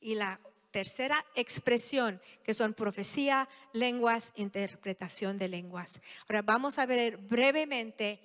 Y 0.01 0.15
la 0.15 0.41
tercera 0.71 1.25
expresión, 1.33 2.21
que 2.43 2.53
son 2.53 2.73
profecía, 2.73 3.47
lenguas, 3.71 4.33
interpretación 4.35 5.37
de 5.37 5.47
lenguas. 5.47 6.01
Ahora 6.27 6.41
vamos 6.41 6.77
a 6.77 6.85
ver 6.85 7.15
brevemente 7.15 8.19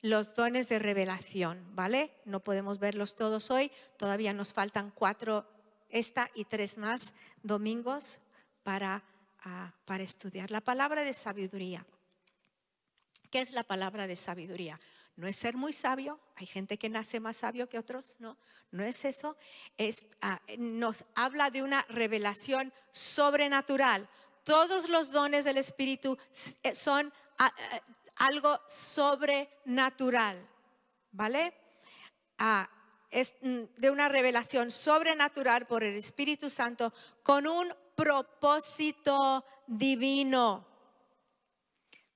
los 0.00 0.34
dones 0.34 0.70
de 0.70 0.78
revelación, 0.78 1.66
¿vale? 1.74 2.12
No 2.24 2.40
podemos 2.40 2.78
verlos 2.78 3.14
todos 3.14 3.50
hoy, 3.50 3.70
todavía 3.98 4.32
nos 4.32 4.54
faltan 4.54 4.90
cuatro, 4.90 5.46
esta 5.90 6.30
y 6.34 6.44
tres 6.44 6.78
más 6.78 7.12
domingos 7.42 8.20
para, 8.62 9.04
ah, 9.46 9.72
para 9.84 10.02
estudiar. 10.02 10.50
La 10.50 10.60
palabra 10.60 11.02
de 11.02 11.12
sabiduría. 11.12 11.86
¿Qué 13.30 13.40
es 13.40 13.52
la 13.52 13.64
palabra 13.64 14.06
de 14.06 14.16
sabiduría? 14.16 14.78
No 15.16 15.26
es 15.26 15.36
ser 15.36 15.56
muy 15.56 15.72
sabio, 15.72 16.20
hay 16.34 16.46
gente 16.46 16.76
que 16.76 16.90
nace 16.90 17.20
más 17.20 17.38
sabio 17.38 17.68
que 17.70 17.78
otros, 17.78 18.16
no, 18.18 18.36
no 18.70 18.84
es 18.84 19.04
eso, 19.06 19.38
es, 19.78 20.06
ah, 20.20 20.40
nos 20.58 21.04
habla 21.14 21.50
de 21.50 21.62
una 21.62 21.86
revelación 21.88 22.72
sobrenatural. 22.90 24.08
Todos 24.44 24.90
los 24.90 25.10
dones 25.10 25.44
del 25.44 25.56
Espíritu 25.56 26.18
eh, 26.62 26.74
son 26.74 27.12
ah, 27.38 27.50
eh, 27.72 27.80
algo 28.16 28.60
sobrenatural, 28.68 30.46
¿vale? 31.12 31.54
es 33.10 33.34
mm, 33.40 33.62
de 33.76 33.90
una 33.90 34.10
revelación 34.10 34.70
sobrenatural 34.70 35.66
por 35.66 35.82
el 35.82 35.94
Espíritu 35.94 36.50
Santo 36.50 36.92
con 37.22 37.46
un 37.46 37.72
propósito 37.96 39.44
divino. 39.66 40.64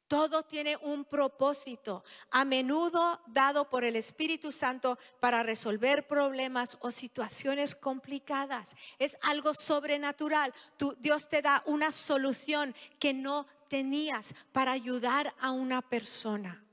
Todo 0.06 0.42
tiene 0.42 0.76
un 0.76 1.04
propósito, 1.04 2.02
a 2.32 2.44
menudo 2.44 3.20
dado 3.28 3.70
por 3.70 3.84
el 3.84 3.94
Espíritu 3.94 4.50
Santo 4.50 4.98
para 5.20 5.44
resolver 5.44 6.08
problemas 6.08 6.76
o 6.80 6.90
situaciones 6.90 7.76
complicadas. 7.76 8.74
Es 8.98 9.16
algo 9.22 9.54
sobrenatural. 9.54 10.52
Dios 10.98 11.28
te 11.28 11.42
da 11.42 11.62
una 11.64 11.92
solución 11.92 12.74
que 12.98 13.14
no 13.14 13.46
tenías 13.68 14.34
para 14.50 14.72
ayudar 14.72 15.32
a 15.38 15.52
una 15.52 15.80
persona. 15.80 16.64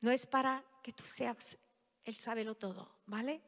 No 0.00 0.10
es 0.10 0.24
para 0.24 0.64
que 0.82 0.94
tú 0.94 1.04
seas 1.04 1.58
el 2.06 2.16
sábelo 2.16 2.54
todo, 2.54 2.90
¿vale? 3.04 3.42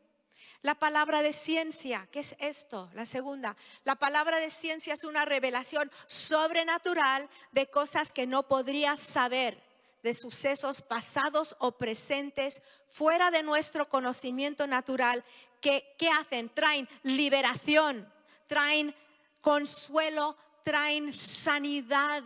La 0.64 0.74
palabra 0.74 1.20
de 1.20 1.34
ciencia, 1.34 2.08
¿qué 2.10 2.20
es 2.20 2.34
esto? 2.38 2.88
La 2.94 3.04
segunda, 3.04 3.54
la 3.84 3.96
palabra 3.96 4.40
de 4.40 4.50
ciencia 4.50 4.94
es 4.94 5.04
una 5.04 5.26
revelación 5.26 5.92
sobrenatural 6.06 7.28
de 7.52 7.66
cosas 7.66 8.14
que 8.14 8.26
no 8.26 8.48
podrías 8.48 8.98
saber, 8.98 9.62
de 10.02 10.14
sucesos 10.14 10.80
pasados 10.80 11.54
o 11.58 11.72
presentes 11.72 12.62
fuera 12.88 13.30
de 13.30 13.42
nuestro 13.42 13.90
conocimiento 13.90 14.66
natural, 14.66 15.22
que 15.60 15.84
¿qué 15.98 16.08
hacen? 16.08 16.48
Traen 16.48 16.88
liberación, 17.02 18.10
traen 18.46 18.94
consuelo, 19.42 20.34
traen 20.62 21.12
sanidad 21.12 22.24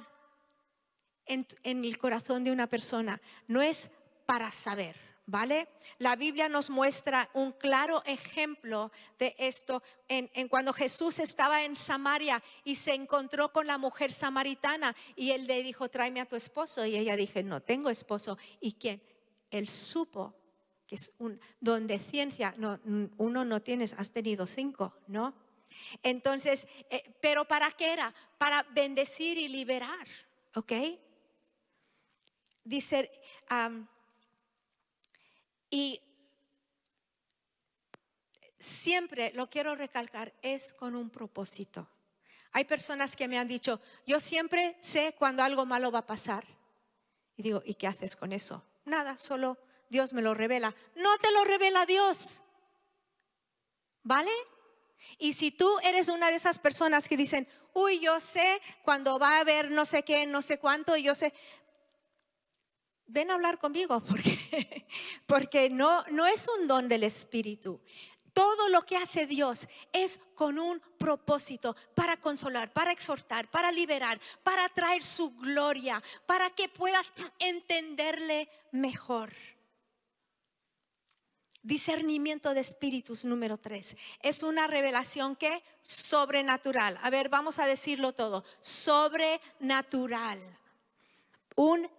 en, 1.27 1.45
en 1.65 1.85
el 1.85 1.99
corazón 1.99 2.45
de 2.45 2.53
una 2.53 2.69
persona. 2.69 3.21
No 3.49 3.63
es 3.63 3.91
para 4.27 4.53
saber 4.53 5.08
¿Vale? 5.31 5.69
La 5.99 6.17
Biblia 6.17 6.49
nos 6.49 6.71
muestra 6.71 7.29
un 7.35 7.53
claro 7.53 8.03
ejemplo 8.07 8.91
de 9.19 9.37
esto 9.37 9.83
en, 10.09 10.49
cuando 10.49 10.73
Jesús 10.73 11.19
estaba 11.19 11.65
en 11.65 11.77
Samaria 11.77 12.43
y 12.65 12.77
se 12.77 12.95
encontró 12.95 13.53
con 13.53 13.67
la 13.67 13.77
mujer 13.77 14.11
samaritana 14.11 14.97
y 15.17 15.33
él 15.33 15.47
le 15.47 15.63
dijo, 15.63 15.91
tráeme 15.91 16.23
a 16.23 16.25
tu 16.25 16.35
esposo. 16.35 16.87
Y 16.87 16.97
ella 16.97 17.15
dije, 17.15 17.43
no 17.43 17.61
tengo 17.61 17.91
esposo. 17.91 18.39
¿Y 18.59 18.73
quién? 18.73 19.03
Él 19.51 19.69
supo 19.69 20.35
que 20.87 20.95
es 20.95 21.13
un 21.19 21.39
don 21.61 21.87
de 21.87 21.99
ciencia. 21.99 22.55
No, 22.57 22.81
uno 23.19 23.45
no 23.45 23.61
tienes, 23.61 23.93
has 23.99 24.11
tenido 24.11 24.47
cinco, 24.47 24.95
¿no? 25.09 25.35
Entonces, 26.03 26.67
eh, 26.89 27.19
pero 27.21 27.45
¿para 27.45 27.71
qué 27.73 27.93
era? 27.93 28.15
Para 28.39 28.63
bendecir 28.71 29.37
y 29.37 29.49
liberar, 29.49 30.09
¿ok? 30.55 30.73
Dice, 32.65 33.11
y 35.71 36.01
siempre, 38.59 39.33
lo 39.33 39.49
quiero 39.49 39.75
recalcar, 39.75 40.33
es 40.43 40.73
con 40.73 40.97
un 40.97 41.11
propósito. 41.11 41.89
Hay 42.53 42.65
personas 42.65 43.15
que 43.15 43.29
me 43.29 43.39
han 43.39 43.49
dicho, 43.49 43.81
yo 44.07 44.21
siempre 44.21 44.77
sé 44.81 45.15
cuando 45.19 45.43
algo 45.43 45.67
malo 45.67 45.93
va 45.93 46.01
a 46.01 46.07
pasar. 46.07 46.45
Y 47.37 47.43
digo, 47.43 47.63
¿y 47.65 47.75
qué 47.75 47.87
haces 47.87 48.17
con 48.17 48.33
eso? 48.33 48.65
Nada, 48.85 49.19
solo 49.19 49.59
Dios 49.91 50.13
me 50.13 50.23
lo 50.23 50.35
revela. 50.35 50.75
No 50.97 51.17
te 51.19 51.31
lo 51.31 51.45
revela 51.45 51.87
Dios. 51.87 52.43
¿Vale? 54.03 54.33
Y 55.19 55.35
si 55.35 55.51
tú 55.51 55.79
eres 55.83 56.09
una 56.09 56.31
de 56.31 56.37
esas 56.37 56.59
personas 56.59 57.09
que 57.09 57.17
dicen, 57.17 57.47
uy, 57.75 58.01
yo 58.01 58.19
sé 58.21 58.61
cuando 58.83 59.19
va 59.19 59.37
a 59.37 59.41
haber 59.41 59.71
no 59.71 59.85
sé 59.85 60.03
qué, 60.03 60.27
no 60.27 60.43
sé 60.43 60.59
cuánto, 60.59 60.97
yo 60.97 61.15
sé, 61.15 61.33
ven 63.09 63.31
a 63.31 63.35
hablar 63.35 63.59
conmigo 63.59 64.01
porque, 64.05 64.87
porque 65.27 65.69
no, 65.69 66.05
no 66.11 66.27
es 66.27 66.47
un 66.49 66.69
don 66.69 66.87
del 66.89 67.03
Espíritu. 67.03 67.81
Todo 68.33 68.69
lo 68.69 68.83
que 68.83 68.97
hace 68.97 69.27
Dios 69.27 69.67
es 69.93 70.21
con 70.37 70.61
un 70.61 70.81
propósito 70.99 71.75
para 71.97 72.21
consolar, 72.21 72.73
para 72.73 72.93
exhortar, 72.93 73.51
para 73.51 73.73
liberar, 73.73 74.21
para 74.45 74.69
traer 74.69 75.03
su 75.03 75.35
gloria, 75.35 76.01
para 76.25 76.51
que 76.51 76.69
puedas 76.69 77.13
entenderle 77.41 78.49
mejor. 78.71 79.33
Discernimiento 81.63 82.55
de 82.55 82.61
espíritus 82.61 83.25
número 83.25 83.59
tres. 83.59 83.97
Es 84.23 84.45
una 84.45 84.69
revelación 84.69 85.35
que 85.35 85.65
sobrenatural. 85.81 86.99
A 87.03 87.11
ver, 87.11 87.29
vamos 87.29 87.59
a 87.59 87.67
decirlo 87.67 88.15
todo. 88.15 88.45
Sobrenatural. 88.61 90.41
Un 91.57 91.91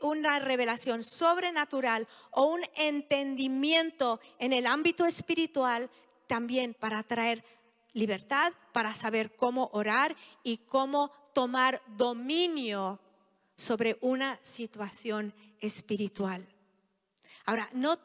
una 0.00 0.38
revelación 0.38 1.02
sobrenatural 1.02 2.06
o 2.30 2.46
un 2.46 2.62
entendimiento 2.76 4.20
en 4.38 4.52
el 4.52 4.66
ámbito 4.66 5.04
espiritual 5.06 5.90
también 6.26 6.74
para 6.74 7.02
traer 7.02 7.44
libertad, 7.92 8.52
para 8.72 8.94
saber 8.94 9.34
cómo 9.36 9.70
orar 9.72 10.16
y 10.42 10.58
cómo 10.58 11.10
tomar 11.32 11.82
dominio 11.96 13.00
sobre 13.56 13.98
una 14.00 14.38
situación 14.42 15.34
espiritual. 15.60 16.46
Ahora, 17.46 17.68
no 17.72 17.98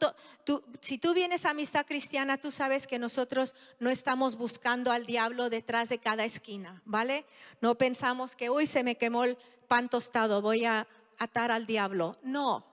si 0.80 0.98
tú 0.98 1.14
vienes 1.14 1.46
a 1.46 1.50
amistad 1.50 1.86
cristiana, 1.86 2.36
tú 2.36 2.52
sabes 2.52 2.86
que 2.86 2.98
nosotros 2.98 3.54
no 3.78 3.88
estamos 3.88 4.36
buscando 4.36 4.92
al 4.92 5.06
diablo 5.06 5.48
detrás 5.48 5.88
de 5.88 5.98
cada 5.98 6.26
esquina, 6.26 6.82
¿vale? 6.84 7.24
No 7.62 7.76
pensamos 7.76 8.36
que, 8.36 8.50
uy, 8.50 8.66
se 8.66 8.84
me 8.84 8.96
quemó 8.96 9.24
el 9.24 9.38
pan 9.66 9.88
tostado, 9.88 10.42
voy 10.42 10.66
a 10.66 10.86
atar 11.20 11.52
al 11.52 11.66
diablo. 11.66 12.18
No, 12.24 12.66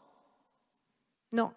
no. 1.30 1.56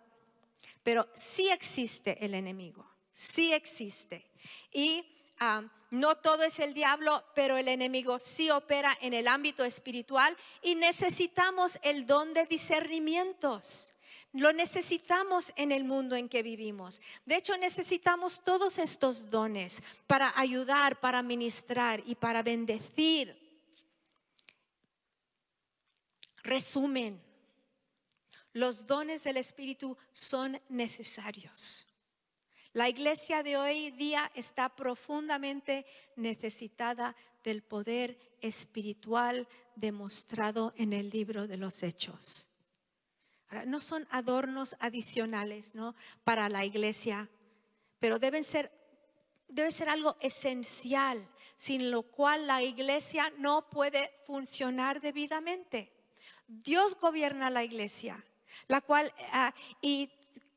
Pero 0.82 1.08
sí 1.14 1.48
existe 1.48 2.22
el 2.22 2.34
enemigo, 2.34 2.86
sí 3.12 3.54
existe. 3.54 4.26
Y 4.72 5.06
ah, 5.38 5.62
no 5.90 6.16
todo 6.16 6.42
es 6.42 6.58
el 6.58 6.74
diablo, 6.74 7.24
pero 7.34 7.56
el 7.56 7.68
enemigo 7.68 8.18
sí 8.18 8.50
opera 8.50 8.96
en 9.00 9.14
el 9.14 9.28
ámbito 9.28 9.64
espiritual 9.64 10.36
y 10.62 10.74
necesitamos 10.74 11.78
el 11.82 12.06
don 12.06 12.34
de 12.34 12.44
discernimientos. 12.44 13.94
Lo 14.32 14.52
necesitamos 14.52 15.52
en 15.56 15.72
el 15.72 15.84
mundo 15.84 16.14
en 16.14 16.28
que 16.28 16.42
vivimos. 16.42 17.00
De 17.26 17.36
hecho, 17.36 17.56
necesitamos 17.56 18.42
todos 18.44 18.78
estos 18.78 19.28
dones 19.30 19.82
para 20.06 20.32
ayudar, 20.38 21.00
para 21.00 21.22
ministrar 21.22 22.02
y 22.06 22.14
para 22.14 22.42
bendecir 22.42 23.39
Resumen, 26.42 27.22
los 28.52 28.86
dones 28.86 29.24
del 29.24 29.36
Espíritu 29.36 29.96
son 30.12 30.60
necesarios. 30.68 31.86
La 32.72 32.88
iglesia 32.88 33.42
de 33.42 33.56
hoy 33.56 33.90
día 33.90 34.30
está 34.34 34.68
profundamente 34.68 35.84
necesitada 36.14 37.16
del 37.42 37.62
poder 37.62 38.16
espiritual 38.40 39.48
demostrado 39.74 40.72
en 40.76 40.92
el 40.92 41.10
libro 41.10 41.48
de 41.48 41.56
los 41.56 41.82
Hechos. 41.82 42.48
no 43.66 43.80
son 43.80 44.06
adornos 44.10 44.76
adicionales 44.78 45.74
¿no? 45.74 45.96
para 46.22 46.48
la 46.48 46.64
iglesia, 46.64 47.28
pero 47.98 48.20
deben 48.20 48.44
ser, 48.44 48.70
debe 49.48 49.72
ser 49.72 49.88
algo 49.88 50.16
esencial, 50.20 51.28
sin 51.56 51.90
lo 51.90 52.02
cual 52.02 52.46
la 52.46 52.62
iglesia 52.62 53.32
no 53.38 53.68
puede 53.68 54.12
funcionar 54.24 55.00
debidamente. 55.00 55.99
Dios 56.50 56.98
gobierna 56.98 57.48
la 57.48 57.62
iglesia, 57.62 58.24
la 58.66 58.80
cual, 58.80 59.12
ah, 59.32 59.54
y 59.80 60.10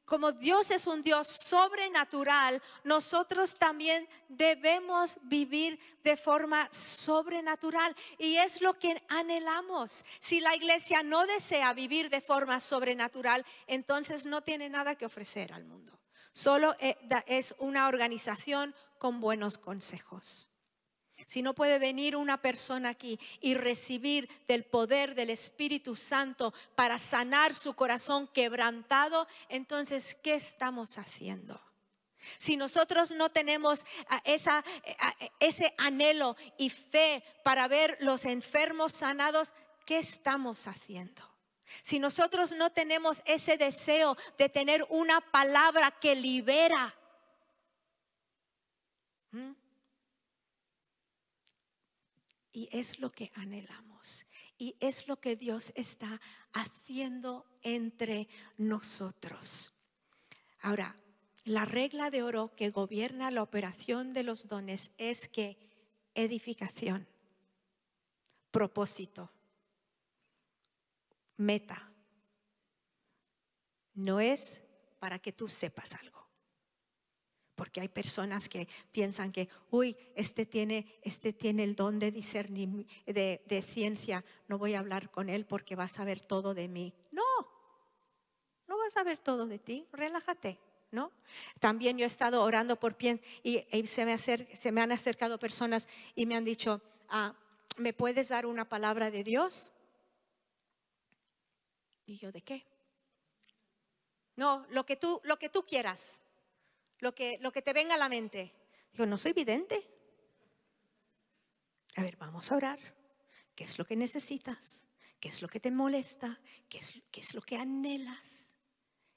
como 0.05 0.31
Dios 0.31 0.71
es 0.71 0.87
un 0.87 1.01
Dios 1.01 1.27
sobrenatural, 1.27 2.61
nosotros 2.83 3.55
también 3.55 4.07
debemos 4.27 5.17
vivir 5.23 5.79
de 6.03 6.17
forma 6.17 6.67
sobrenatural. 6.71 7.95
Y 8.17 8.35
es 8.35 8.61
lo 8.61 8.77
que 8.77 9.01
anhelamos. 9.07 10.03
Si 10.19 10.39
la 10.41 10.55
iglesia 10.55 11.03
no 11.03 11.25
desea 11.25 11.73
vivir 11.73 12.09
de 12.09 12.21
forma 12.21 12.59
sobrenatural, 12.59 13.45
entonces 13.65 14.25
no 14.25 14.41
tiene 14.41 14.69
nada 14.69 14.95
que 14.95 15.05
ofrecer 15.05 15.53
al 15.53 15.63
mundo. 15.63 15.97
Solo 16.33 16.75
eh, 16.79 16.97
es 17.27 17.55
una 17.59 17.87
organización 17.87 18.75
con 18.97 19.21
buenos 19.21 19.57
consejos. 19.57 20.49
Si 21.25 21.41
no 21.41 21.53
puede 21.53 21.79
venir 21.79 22.15
una 22.15 22.41
persona 22.41 22.89
aquí 22.89 23.19
y 23.41 23.53
recibir 23.53 24.29
del 24.47 24.63
poder 24.63 25.15
del 25.15 25.29
Espíritu 25.29 25.95
Santo 25.95 26.53
para 26.75 26.97
sanar 26.97 27.55
su 27.55 27.73
corazón 27.73 28.27
quebrantado, 28.27 29.27
entonces, 29.49 30.15
¿qué 30.21 30.35
estamos 30.35 30.97
haciendo? 30.97 31.61
Si 32.37 32.55
nosotros 32.55 33.11
no 33.11 33.31
tenemos 33.31 33.85
ese 34.23 35.73
anhelo 35.77 36.37
y 36.57 36.69
fe 36.69 37.23
para 37.43 37.67
ver 37.67 37.97
los 37.99 38.25
enfermos 38.25 38.93
sanados, 38.93 39.53
¿qué 39.85 39.97
estamos 39.97 40.67
haciendo? 40.67 41.21
Si 41.81 41.99
nosotros 41.99 42.53
no 42.53 42.71
tenemos 42.71 43.21
ese 43.25 43.57
deseo 43.57 44.15
de 44.37 44.47
tener 44.47 44.85
una 44.89 45.19
palabra 45.19 45.91
que 45.99 46.15
libera, 46.15 46.95
Y 52.53 52.69
es 52.71 52.99
lo 52.99 53.09
que 53.09 53.31
anhelamos. 53.35 54.25
Y 54.57 54.77
es 54.79 55.07
lo 55.09 55.19
que 55.19 55.35
Dios 55.35 55.73
está 55.75 56.21
haciendo 56.53 57.45
entre 57.63 58.29
nosotros. 58.57 59.73
Ahora, 60.61 60.95
la 61.43 61.65
regla 61.65 62.09
de 62.09 62.23
oro 62.23 62.55
que 62.55 62.69
gobierna 62.69 63.31
la 63.31 63.41
operación 63.41 64.13
de 64.13 64.23
los 64.23 64.47
dones 64.47 64.91
es 64.97 65.27
que 65.27 65.57
edificación, 66.15 67.05
propósito, 68.51 69.29
meta, 71.35 71.91
no 73.93 74.19
es 74.19 74.63
para 74.99 75.19
que 75.19 75.33
tú 75.33 75.49
sepas 75.49 75.95
algo. 75.95 76.22
Porque 77.63 77.79
hay 77.79 77.87
personas 77.87 78.49
que 78.49 78.67
piensan 78.91 79.31
que, 79.31 79.47
uy, 79.71 79.95
este 80.15 80.45
tiene, 80.45 80.99
este 81.01 81.31
tiene 81.31 81.63
el 81.63 81.77
don 81.77 81.97
de 81.97 82.11
discernir, 82.11 82.85
de, 83.05 83.65
ciencia, 83.65 84.25
no 84.49 84.57
voy 84.57 84.73
a 84.73 84.79
hablar 84.79 85.09
con 85.09 85.29
él 85.29 85.45
porque 85.45 85.77
va 85.77 85.85
a 85.85 85.87
saber 85.87 86.19
todo 86.19 86.53
de 86.53 86.67
mí. 86.67 86.93
No, 87.11 87.23
no 88.67 88.77
vas 88.77 88.87
a 88.87 88.99
saber 88.99 89.17
todo 89.17 89.47
de 89.47 89.59
ti, 89.59 89.87
relájate. 89.93 90.59
¿No? 90.91 91.13
También 91.61 91.97
yo 91.97 92.03
he 92.03 92.07
estado 92.07 92.43
orando 92.43 92.77
por 92.77 92.97
pie 92.97 93.21
y, 93.43 93.63
se, 93.87 94.03
me 94.03 94.17
se, 94.17 94.71
me 94.73 94.81
han 94.81 94.91
acercado 94.91 95.39
personas 95.39 95.87
y 96.15 96.25
me 96.25 96.35
han 96.35 96.43
dicho, 96.43 96.81
ah, 97.07 97.33
¿me 97.77 97.93
puedes 97.93 98.27
dar 98.27 98.45
una 98.45 98.67
palabra 98.67 99.09
de 99.09 99.23
Dios? 99.23 99.71
Y 102.07 102.17
yo, 102.17 102.29
¿de 102.33 102.41
qué? 102.41 102.65
No, 104.35 104.65
lo 104.69 104.85
que 104.85 104.97
tú, 104.97 105.21
lo 105.23 105.39
que 105.39 105.47
tú 105.47 105.63
quieras 105.63 106.22
lo 107.03 107.13
que, 107.13 107.37
lo 107.41 107.51
que 107.51 107.61
te 107.61 107.73
venga 107.73 107.95
a 107.95 107.99
la 107.99 108.09
mente. 108.09 108.53
Digo, 108.91 109.05
no 109.05 109.17
soy 109.17 109.33
vidente. 109.33 109.87
A 111.95 112.01
ver, 112.01 112.17
vamos 112.17 112.51
a 112.51 112.55
orar. 112.55 112.79
¿Qué 113.55 113.65
es 113.65 113.77
lo 113.77 113.85
que 113.85 113.95
necesitas? 113.95 114.85
¿Qué 115.19 115.29
es 115.29 115.41
lo 115.41 115.47
que 115.47 115.59
te 115.59 115.69
molesta? 115.69 116.41
¿Qué 116.67 116.79
es, 116.79 117.01
qué 117.11 117.21
es 117.21 117.35
lo 117.35 117.41
que 117.41 117.57
anhelas? 117.57 118.53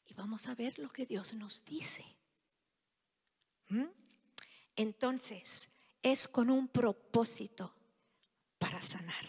y 0.07 0.15
vamos 0.15 0.47
a 0.47 0.55
ver 0.55 0.79
lo 0.79 0.89
que 0.89 1.05
Dios 1.05 1.35
nos 1.35 1.65
dice. 1.65 2.05
¿Mm? 3.69 3.87
Entonces, 4.77 5.69
es 6.03 6.29
con 6.29 6.51
un 6.51 6.69
propósito 6.69 7.75
para 8.59 8.81
sanar, 8.81 9.27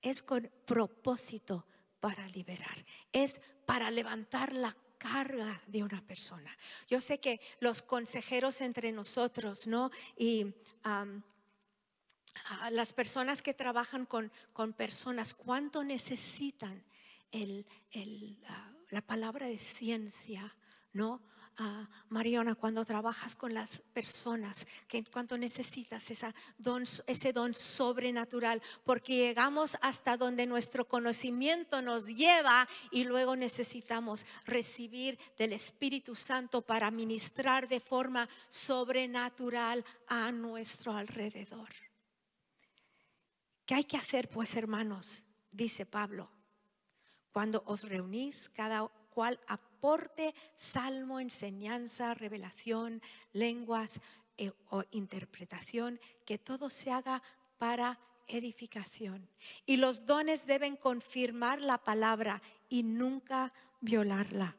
es 0.00 0.22
con 0.22 0.50
propósito 0.64 1.66
para 1.98 2.28
liberar, 2.28 2.84
es 3.12 3.40
para 3.66 3.90
levantar 3.90 4.52
la 4.54 4.74
carga 5.00 5.60
de 5.66 5.82
una 5.82 6.02
persona. 6.06 6.54
Yo 6.86 7.00
sé 7.00 7.18
que 7.18 7.40
los 7.58 7.80
consejeros 7.80 8.60
entre 8.60 8.92
nosotros, 8.92 9.66
¿no? 9.66 9.90
Y 10.16 10.54
las 12.70 12.92
personas 12.92 13.40
que 13.40 13.54
trabajan 13.54 14.04
con, 14.04 14.30
con 14.52 14.74
personas, 14.74 15.32
¿cuánto 15.32 15.82
necesitan 15.82 16.84
el, 17.32 17.66
ah, 18.46 18.72
la 18.90 19.00
palabra 19.00 19.46
de 19.46 19.58
ciencia, 19.58 20.54
¿no? 20.92 21.22
Mariona, 22.08 22.54
cuando 22.54 22.84
trabajas 22.86 23.36
con 23.36 23.52
las 23.52 23.80
personas, 23.92 24.66
que 24.88 25.04
cuando 25.04 25.36
necesitas 25.36 26.10
ese 26.10 27.32
don 27.32 27.54
sobrenatural, 27.54 28.62
porque 28.84 29.16
llegamos 29.18 29.76
hasta 29.82 30.16
donde 30.16 30.46
nuestro 30.46 30.88
conocimiento 30.88 31.82
nos 31.82 32.06
lleva 32.06 32.66
y 32.90 33.04
luego 33.04 33.36
necesitamos 33.36 34.24
recibir 34.46 35.18
del 35.36 35.52
Espíritu 35.52 36.16
Santo 36.16 36.62
para 36.62 36.90
ministrar 36.90 37.68
de 37.68 37.80
forma 37.80 38.28
sobrenatural 38.48 39.84
a 40.06 40.32
nuestro 40.32 40.94
alrededor. 40.94 41.68
¿Qué 43.66 43.74
hay 43.74 43.84
que 43.84 43.98
hacer, 43.98 44.30
pues, 44.30 44.56
hermanos? 44.56 45.24
Dice 45.52 45.84
Pablo. 45.84 46.30
Cuando 47.32 47.62
os 47.66 47.82
reunís, 47.82 48.48
cada 48.48 48.88
cual 49.10 49.38
aporte 49.80 50.34
salmo, 50.56 51.20
enseñanza, 51.20 52.12
revelación, 52.12 53.00
lenguas 53.32 53.98
eh, 54.36 54.52
o 54.68 54.84
interpretación, 54.90 55.98
que 56.26 56.36
todo 56.36 56.68
se 56.68 56.90
haga 56.90 57.22
para 57.56 57.98
edificación. 58.26 59.26
Y 59.64 59.78
los 59.78 60.04
dones 60.04 60.44
deben 60.44 60.76
confirmar 60.76 61.62
la 61.62 61.78
palabra 61.78 62.42
y 62.68 62.82
nunca 62.82 63.54
violarla. 63.80 64.54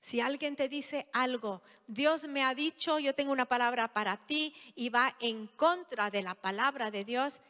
Si 0.00 0.20
alguien 0.20 0.56
te 0.56 0.68
dice 0.68 1.06
algo, 1.12 1.62
Dios 1.86 2.26
me 2.26 2.42
ha 2.42 2.52
dicho, 2.52 2.98
yo 2.98 3.14
tengo 3.14 3.30
una 3.30 3.46
palabra 3.46 3.92
para 3.92 4.26
ti 4.26 4.52
y 4.74 4.88
va 4.88 5.16
en 5.20 5.46
contra 5.46 6.10
de 6.10 6.22
la 6.22 6.34
palabra 6.34 6.90
de 6.90 7.04
Dios, 7.04 7.40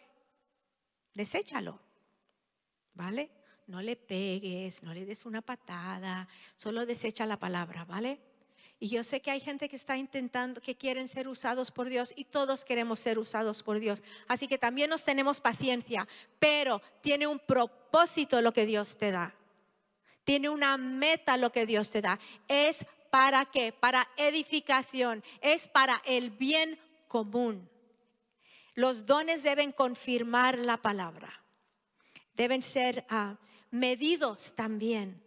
deséchalo. 1.14 1.80
¿Vale? 2.92 3.30
No 3.66 3.82
le 3.82 3.96
pegues, 3.96 4.82
no 4.82 4.92
le 4.92 5.04
des 5.04 5.24
una 5.24 5.42
patada, 5.42 6.28
solo 6.56 6.86
desecha 6.86 7.26
la 7.26 7.38
palabra, 7.38 7.84
¿vale? 7.84 8.20
Y 8.80 8.88
yo 8.88 9.04
sé 9.04 9.20
que 9.20 9.30
hay 9.30 9.40
gente 9.40 9.68
que 9.68 9.76
está 9.76 9.96
intentando, 9.96 10.60
que 10.60 10.76
quieren 10.76 11.08
ser 11.08 11.28
usados 11.28 11.70
por 11.70 11.88
Dios 11.88 12.12
y 12.16 12.24
todos 12.24 12.64
queremos 12.64 13.00
ser 13.00 13.18
usados 13.18 13.62
por 13.62 13.78
Dios. 13.78 14.02
Así 14.28 14.46
que 14.46 14.58
también 14.58 14.90
nos 14.90 15.04
tenemos 15.04 15.40
paciencia, 15.40 16.06
pero 16.38 16.82
tiene 17.00 17.26
un 17.26 17.38
propósito 17.38 18.42
lo 18.42 18.52
que 18.52 18.66
Dios 18.66 18.98
te 18.98 19.10
da. 19.10 19.34
Tiene 20.24 20.48
una 20.48 20.76
meta 20.76 21.36
lo 21.36 21.52
que 21.52 21.66
Dios 21.66 21.90
te 21.90 22.02
da. 22.02 22.18
Es 22.48 22.84
para 23.10 23.44
qué? 23.46 23.72
Para 23.72 24.08
edificación, 24.16 25.22
es 25.40 25.68
para 25.68 26.02
el 26.04 26.30
bien 26.30 26.78
común. 27.08 27.70
Los 28.74 29.06
dones 29.06 29.42
deben 29.44 29.70
confirmar 29.70 30.58
la 30.58 30.78
palabra. 30.78 31.42
Deben 32.34 32.60
ser 32.60 33.06
uh, 33.10 33.36
medidos 33.74 34.54
también 34.54 35.20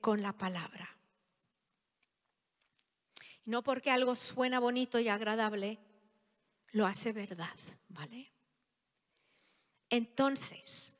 con 0.00 0.22
la 0.22 0.32
palabra. 0.32 0.96
No 3.44 3.62
porque 3.64 3.90
algo 3.90 4.14
suena 4.14 4.60
bonito 4.60 5.00
y 5.00 5.08
agradable, 5.08 5.80
lo 6.70 6.86
hace 6.86 7.12
verdad, 7.12 7.56
¿vale? 7.88 8.32
Entonces, 9.90 10.94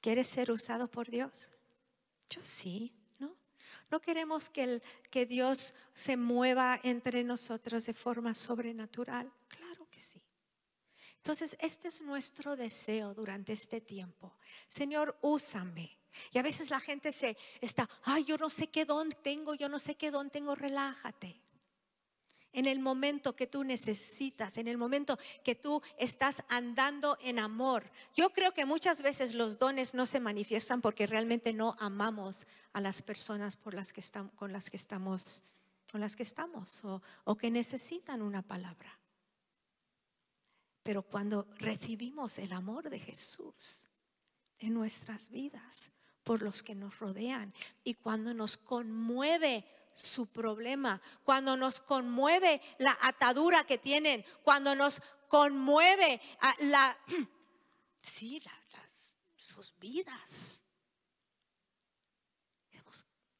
¿quieres 0.00 0.26
ser 0.26 0.50
usado 0.50 0.90
por 0.90 1.08
Dios? 1.08 1.48
Yo 2.28 2.42
sí, 2.42 2.92
¿no? 3.20 3.36
No 3.88 4.00
queremos 4.00 4.48
que, 4.48 4.64
el, 4.64 4.82
que 5.10 5.26
Dios 5.26 5.74
se 5.94 6.16
mueva 6.16 6.80
entre 6.82 7.22
nosotros 7.22 7.86
de 7.86 7.94
forma 7.94 8.34
sobrenatural. 8.34 9.32
Claro 9.48 9.88
que 9.88 10.00
sí. 10.00 10.20
Entonces, 11.20 11.54
este 11.60 11.88
es 11.88 12.00
nuestro 12.00 12.56
deseo 12.56 13.12
durante 13.12 13.52
este 13.52 13.82
tiempo. 13.82 14.32
Señor, 14.68 15.18
úsame. 15.20 15.98
Y 16.32 16.38
a 16.38 16.42
veces 16.42 16.70
la 16.70 16.80
gente 16.80 17.12
se 17.12 17.36
está, 17.60 17.88
ay, 18.04 18.24
yo 18.24 18.38
no 18.38 18.48
sé 18.48 18.68
qué 18.68 18.86
don 18.86 19.10
tengo, 19.10 19.54
yo 19.54 19.68
no 19.68 19.78
sé 19.78 19.96
qué 19.96 20.10
don 20.10 20.30
tengo, 20.30 20.54
relájate. 20.54 21.38
En 22.52 22.64
el 22.64 22.80
momento 22.80 23.36
que 23.36 23.46
tú 23.46 23.64
necesitas, 23.64 24.56
en 24.56 24.66
el 24.66 24.78
momento 24.78 25.18
que 25.44 25.54
tú 25.54 25.82
estás 25.98 26.42
andando 26.48 27.18
en 27.20 27.38
amor. 27.38 27.90
Yo 28.14 28.30
creo 28.30 28.52
que 28.52 28.64
muchas 28.64 29.02
veces 29.02 29.34
los 29.34 29.58
dones 29.58 29.92
no 29.92 30.06
se 30.06 30.20
manifiestan 30.20 30.80
porque 30.80 31.06
realmente 31.06 31.52
no 31.52 31.76
amamos 31.78 32.46
a 32.72 32.80
las 32.80 33.02
personas 33.02 33.56
por 33.56 33.74
las 33.74 33.92
que 33.92 34.02
con 34.34 34.52
las 34.54 34.70
que 34.70 34.78
estamos, 34.78 35.44
con 35.92 36.00
las 36.00 36.16
que 36.16 36.22
estamos 36.22 36.82
o 37.24 37.36
que 37.36 37.50
necesitan 37.50 38.22
una 38.22 38.40
palabra. 38.40 38.99
Pero 40.82 41.02
cuando 41.02 41.46
recibimos 41.58 42.38
el 42.38 42.52
amor 42.52 42.88
de 42.90 42.98
Jesús 42.98 43.86
en 44.58 44.74
nuestras 44.74 45.30
vidas 45.30 45.90
por 46.24 46.42
los 46.42 46.62
que 46.62 46.74
nos 46.74 46.98
rodean 46.98 47.52
y 47.84 47.94
cuando 47.94 48.34
nos 48.34 48.56
conmueve 48.56 49.64
su 49.94 50.26
problema, 50.26 51.00
cuando 51.24 51.56
nos 51.56 51.80
conmueve 51.80 52.60
la 52.78 52.96
atadura 53.02 53.64
que 53.66 53.78
tienen, 53.78 54.24
cuando 54.42 54.74
nos 54.74 55.02
conmueve 55.28 56.20
la, 56.60 56.96
sí, 58.00 58.40
sus 59.36 59.74
vidas. 59.78 60.62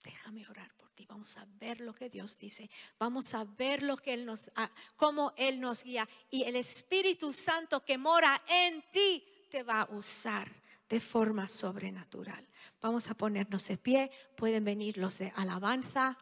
déjame 0.02 0.46
orar 0.48 0.79
vamos 1.10 1.36
a 1.36 1.46
ver 1.58 1.80
lo 1.80 1.92
que 1.92 2.08
Dios 2.08 2.38
dice, 2.38 2.70
vamos 2.96 3.34
a 3.34 3.42
ver 3.42 3.82
lo 3.82 3.96
que 3.96 4.14
Él 4.14 4.24
nos, 4.24 4.48
ah, 4.54 4.70
cómo 4.94 5.34
Él 5.36 5.60
nos 5.60 5.82
guía. 5.82 6.08
Y 6.30 6.44
el 6.44 6.54
Espíritu 6.54 7.32
Santo 7.32 7.84
que 7.84 7.98
mora 7.98 8.40
en 8.48 8.82
ti 8.92 9.24
te 9.50 9.64
va 9.64 9.82
a 9.82 9.90
usar 9.90 10.48
de 10.88 11.00
forma 11.00 11.48
sobrenatural. 11.48 12.46
Vamos 12.80 13.10
a 13.10 13.14
ponernos 13.14 13.66
de 13.66 13.76
pie, 13.76 14.10
pueden 14.36 14.64
venir 14.64 14.98
los 14.98 15.18
de 15.18 15.32
alabanza. 15.34 16.16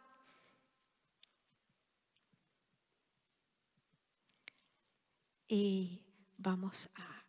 Y 5.47 6.03
vamos 6.39 6.89
a, 6.95 7.25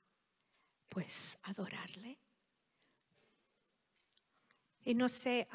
pues, 0.88 1.38
adorarle. 1.44 2.18
Y 4.86 4.96
no 4.96 5.10
sé, 5.10 5.48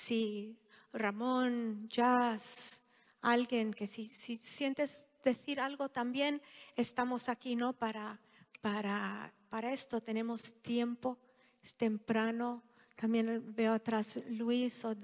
si 0.00 0.58
Ramón, 0.92 1.88
Jazz, 1.88 2.82
alguien 3.20 3.72
que 3.72 3.86
si, 3.86 4.06
sientes 4.06 5.06
decir 5.22 5.60
algo 5.60 5.88
también, 5.88 6.40
estamos 6.74 7.28
aquí, 7.28 7.54
¿no? 7.54 7.74
Para, 7.74 8.20
para, 8.60 9.32
para 9.48 9.72
esto 9.72 10.00
tenemos 10.00 10.54
tiempo, 10.62 11.18
es 11.62 11.74
temprano. 11.76 12.62
También 12.96 13.54
veo 13.54 13.72
atrás 13.72 14.18
Luis 14.28 14.84
o, 14.84 14.94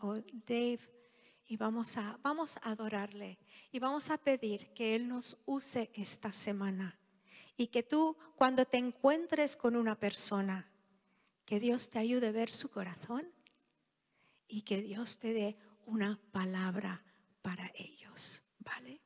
o 0.00 0.14
Dave 0.46 0.80
y 1.46 1.56
vamos 1.56 1.96
a, 1.96 2.18
vamos 2.22 2.56
a 2.58 2.70
adorarle 2.70 3.38
y 3.70 3.78
vamos 3.78 4.10
a 4.10 4.18
pedir 4.18 4.72
que 4.74 4.94
Él 4.94 5.08
nos 5.08 5.42
use 5.44 5.90
esta 5.94 6.32
semana 6.32 6.98
y 7.56 7.66
que 7.66 7.82
tú 7.82 8.16
cuando 8.36 8.64
te 8.64 8.78
encuentres 8.78 9.56
con 9.56 9.76
una 9.76 9.98
persona, 9.98 10.70
que 11.44 11.60
Dios 11.60 11.90
te 11.90 11.98
ayude 11.98 12.28
a 12.28 12.32
ver 12.32 12.50
su 12.52 12.70
corazón 12.70 13.31
y 14.52 14.62
que 14.62 14.82
Dios 14.82 15.18
te 15.18 15.32
dé 15.32 15.56
una 15.86 16.20
palabra 16.30 17.02
para 17.40 17.72
ellos, 17.74 18.42
¿vale? 18.58 19.01